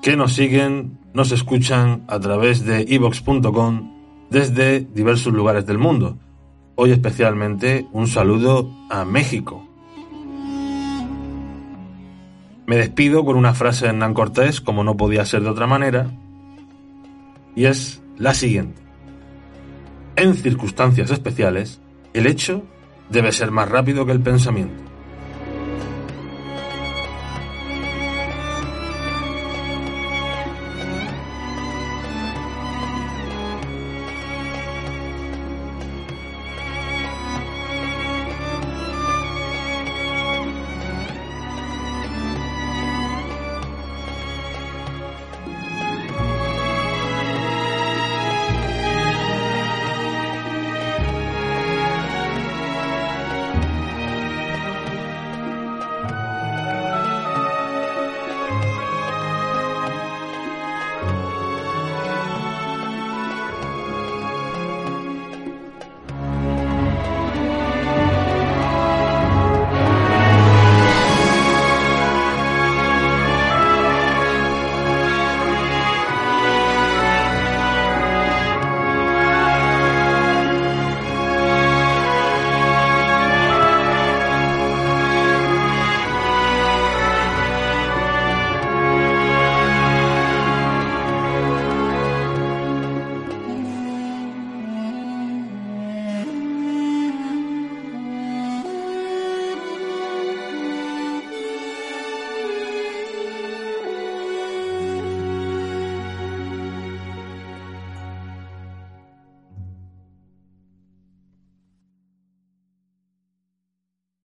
que 0.00 0.14
nos 0.16 0.32
siguen, 0.32 1.00
nos 1.12 1.32
escuchan 1.32 2.04
a 2.06 2.20
través 2.20 2.64
de 2.64 2.82
evox.com 2.82 3.92
desde 4.30 4.78
diversos 4.78 5.32
lugares 5.32 5.66
del 5.66 5.78
mundo. 5.78 6.18
Hoy 6.76 6.92
especialmente 6.92 7.88
un 7.90 8.06
saludo 8.06 8.70
a 8.88 9.04
México. 9.04 9.66
Me 12.68 12.76
despido 12.76 13.24
con 13.24 13.34
una 13.34 13.54
frase 13.54 13.86
de 13.86 13.90
Hernán 13.90 14.14
Cortés, 14.14 14.60
como 14.60 14.84
no 14.84 14.96
podía 14.96 15.26
ser 15.26 15.42
de 15.42 15.48
otra 15.48 15.66
manera, 15.66 16.12
y 17.56 17.64
es 17.64 18.04
la 18.18 18.34
siguiente. 18.34 18.85
En 20.16 20.34
circunstancias 20.34 21.10
especiales, 21.10 21.78
el 22.14 22.26
hecho 22.26 22.62
debe 23.10 23.32
ser 23.32 23.50
más 23.50 23.68
rápido 23.68 24.06
que 24.06 24.12
el 24.12 24.20
pensamiento. 24.20 24.85